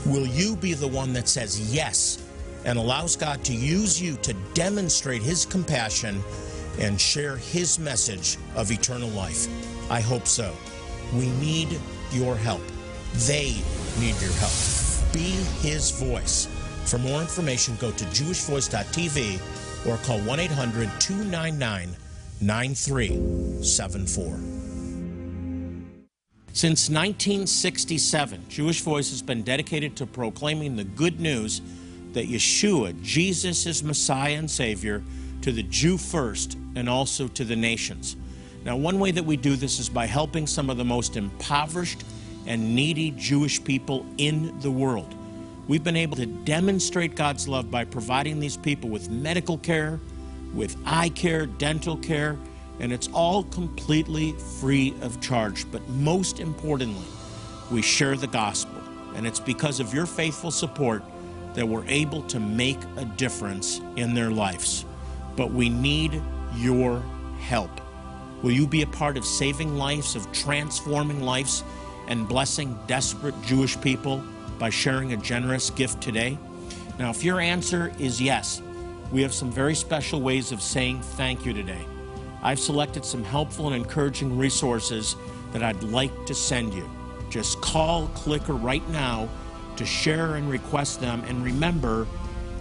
Will 0.05 0.25
you 0.25 0.55
be 0.55 0.73
the 0.73 0.87
one 0.87 1.13
that 1.13 1.27
says 1.27 1.73
yes 1.73 2.26
and 2.67 2.77
allows 2.77 3.15
God 3.15 3.43
to 3.45 3.53
use 3.53 3.99
you 3.99 4.17
to 4.17 4.33
demonstrate 4.53 5.23
his 5.23 5.45
compassion 5.45 6.21
and 6.79 7.01
share 7.01 7.37
his 7.37 7.79
message 7.79 8.37
of 8.55 8.69
eternal 8.71 9.09
life? 9.09 9.47
I 9.89 10.01
hope 10.01 10.27
so. 10.27 10.53
We 11.15 11.29
need 11.39 11.79
your 12.11 12.35
help. 12.35 12.61
They 13.25 13.55
need 13.99 14.21
your 14.21 14.33
help. 14.33 14.51
Be 15.13 15.31
his 15.65 15.91
voice. 15.91 16.47
For 16.83 16.97
more 16.99 17.21
information, 17.21 17.77
go 17.79 17.91
to 17.91 18.03
jewishvoice.tv 18.05 19.39
or 19.87 19.97
call 20.03 20.19
1 20.19 20.39
800 20.39 20.91
299 20.99 21.95
9374. 22.41 24.39
Since 26.53 26.89
1967, 26.89 28.45
Jewish 28.49 28.81
Voice 28.81 29.11
has 29.11 29.21
been 29.21 29.43
dedicated 29.43 29.95
to 29.97 30.07
proclaiming 30.07 30.75
the 30.75 30.83
good 30.83 31.19
news 31.19 31.61
that 32.17 32.27
Yeshua, 32.27 32.99
Jesus, 33.03 33.67
is 33.67 33.83
Messiah 33.83 34.33
and 34.33 34.49
Savior 34.49 35.03
to 35.43 35.51
the 35.51 35.61
Jew 35.61 35.99
first 35.99 36.57
and 36.75 36.89
also 36.89 37.27
to 37.27 37.45
the 37.45 37.55
nations. 37.55 38.15
Now, 38.65 38.75
one 38.75 38.99
way 38.99 39.11
that 39.11 39.23
we 39.23 39.37
do 39.37 39.55
this 39.55 39.77
is 39.77 39.87
by 39.87 40.07
helping 40.07 40.47
some 40.47 40.71
of 40.71 40.77
the 40.77 40.83
most 40.83 41.15
impoverished 41.15 42.03
and 42.47 42.73
needy 42.75 43.11
Jewish 43.11 43.63
people 43.63 44.03
in 44.17 44.59
the 44.61 44.71
world. 44.71 45.13
We've 45.67 45.83
been 45.83 45.95
able 45.95 46.15
to 46.15 46.25
demonstrate 46.25 47.13
God's 47.13 47.47
love 47.47 47.69
by 47.69 47.85
providing 47.85 48.39
these 48.39 48.57
people 48.57 48.89
with 48.89 49.11
medical 49.11 49.59
care, 49.59 49.99
with 50.55 50.75
eye 50.87 51.09
care, 51.09 51.45
dental 51.45 51.97
care, 51.97 52.35
and 52.79 52.91
it's 52.91 53.09
all 53.13 53.43
completely 53.43 54.31
free 54.59 54.95
of 55.01 55.21
charge. 55.21 55.71
But 55.71 55.87
most 55.89 56.39
importantly, 56.39 57.05
we 57.69 57.83
share 57.83 58.15
the 58.15 58.25
gospel, 58.25 58.81
and 59.13 59.27
it's 59.27 59.39
because 59.39 59.79
of 59.79 59.93
your 59.93 60.07
faithful 60.07 60.49
support 60.49 61.03
that 61.57 61.67
we're 61.67 61.85
able 61.87 62.21
to 62.21 62.39
make 62.39 62.77
a 62.97 63.05
difference 63.17 63.81
in 63.95 64.13
their 64.13 64.29
lives. 64.29 64.85
But 65.35 65.51
we 65.51 65.69
need 65.69 66.21
your 66.55 67.01
help. 67.39 67.71
Will 68.43 68.51
you 68.51 68.67
be 68.67 68.83
a 68.83 68.87
part 68.87 69.17
of 69.17 69.25
saving 69.25 69.75
lives, 69.75 70.15
of 70.15 70.31
transforming 70.31 71.23
lives, 71.23 71.63
and 72.09 72.27
blessing 72.27 72.77
desperate 72.85 73.33
Jewish 73.41 73.79
people 73.81 74.23
by 74.59 74.69
sharing 74.69 75.13
a 75.13 75.17
generous 75.17 75.71
gift 75.71 75.99
today? 75.99 76.37
Now, 76.99 77.09
if 77.09 77.23
your 77.23 77.39
answer 77.39 77.91
is 77.97 78.21
yes, 78.21 78.61
we 79.11 79.23
have 79.23 79.33
some 79.33 79.51
very 79.51 79.73
special 79.73 80.21
ways 80.21 80.51
of 80.51 80.61
saying 80.61 81.01
thank 81.01 81.43
you 81.43 81.53
today. 81.53 81.83
I've 82.43 82.59
selected 82.59 83.03
some 83.03 83.23
helpful 83.23 83.65
and 83.65 83.75
encouraging 83.75 84.37
resources 84.37 85.15
that 85.53 85.63
I'd 85.63 85.81
like 85.81 86.27
to 86.27 86.35
send 86.35 86.75
you. 86.75 86.87
Just 87.31 87.59
call 87.61 88.09
Clicker 88.09 88.53
right 88.53 88.87
now 88.89 89.27
to 89.77 89.85
share 89.85 90.35
and 90.35 90.49
request 90.49 90.99
them. 90.99 91.23
And 91.27 91.43
remember, 91.43 92.07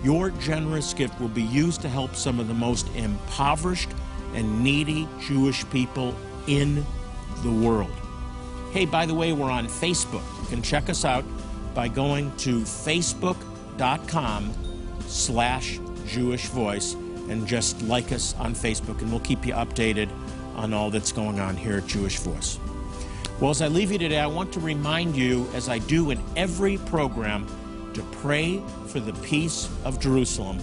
your 0.03 0.31
generous 0.31 0.95
gift 0.95 1.19
will 1.21 1.29
be 1.29 1.43
used 1.43 1.81
to 1.83 1.89
help 1.89 2.15
some 2.15 2.39
of 2.39 2.49
the 2.49 2.55
most 2.55 2.89
impoverished 2.95 3.91
and 4.35 4.63
needy 4.63 5.09
Jewish 5.21 5.69
people 5.71 6.15
in 6.47 6.85
the 7.43 7.51
world. 7.51 7.91
Hey, 8.73 8.85
by 8.85 9.07
the 9.07 9.15
way, 9.15 9.33
we're 9.33 9.51
on 9.51 9.67
Facebook. 9.67 10.23
You 10.43 10.49
can 10.49 10.63
check 10.63 10.89
us 10.89 11.05
out 11.05 11.25
by 11.75 11.89
going 11.89 12.35
to 12.37 12.61
facebook.com 12.61 14.53
slash 15.07 15.79
Jewish 16.07 16.47
Voice 16.47 16.95
and 17.29 17.47
just 17.47 17.83
like 17.83 18.13
us 18.13 18.35
on 18.39 18.55
Facebook, 18.55 19.01
and 19.01 19.11
we'll 19.11 19.21
keep 19.21 19.47
you 19.47 19.55
updated 19.55 20.11
on 20.55 20.73
all 20.73 20.91
that's 20.91 21.13
going 21.13 21.41
on 21.41 21.57
here 21.57 21.79
at 21.79 21.87
Jewish 21.87 22.19
Voice. 22.19 22.59
Well, 23.39 23.51
as 23.51 23.61
I 23.61 23.69
leave 23.69 23.93
you 23.93 23.99
today, 23.99 24.19
I 24.19 24.27
want 24.27 24.51
to 24.55 24.61
remind 24.61 25.15
you, 25.15 25.47
as 25.53 25.69
I 25.69 25.79
do 25.79 26.11
in 26.11 26.19
every 26.37 26.79
program, 26.79 27.47
to 27.93 28.03
pray 28.05 28.63
for 28.87 28.99
the 28.99 29.13
peace 29.15 29.69
of 29.85 30.01
Jerusalem. 30.01 30.59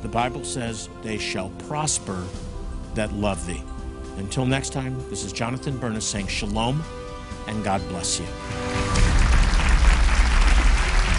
The 0.00 0.08
Bible 0.08 0.42
says, 0.42 0.88
they 1.02 1.18
shall 1.18 1.50
prosper 1.68 2.24
that 2.94 3.12
love 3.12 3.44
thee. 3.46 3.62
Until 4.16 4.46
next 4.46 4.72
time, 4.72 4.98
this 5.10 5.22
is 5.22 5.34
Jonathan 5.34 5.76
Bernis 5.76 6.06
saying 6.06 6.28
shalom 6.28 6.82
and 7.46 7.62
God 7.62 7.86
bless 7.90 8.18
you. 8.18 8.26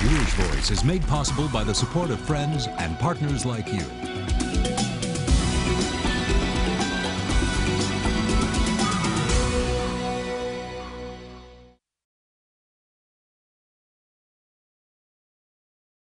Jewish 0.10 0.34
Voice 0.34 0.72
is 0.72 0.84
made 0.84 1.06
possible 1.08 1.48
by 1.50 1.64
the 1.64 1.76
support 1.76 2.10
of 2.10 2.20
friends 2.20 2.68
and 2.80 2.98
partners 2.98 3.46
like 3.46 3.68
you. 3.68 3.84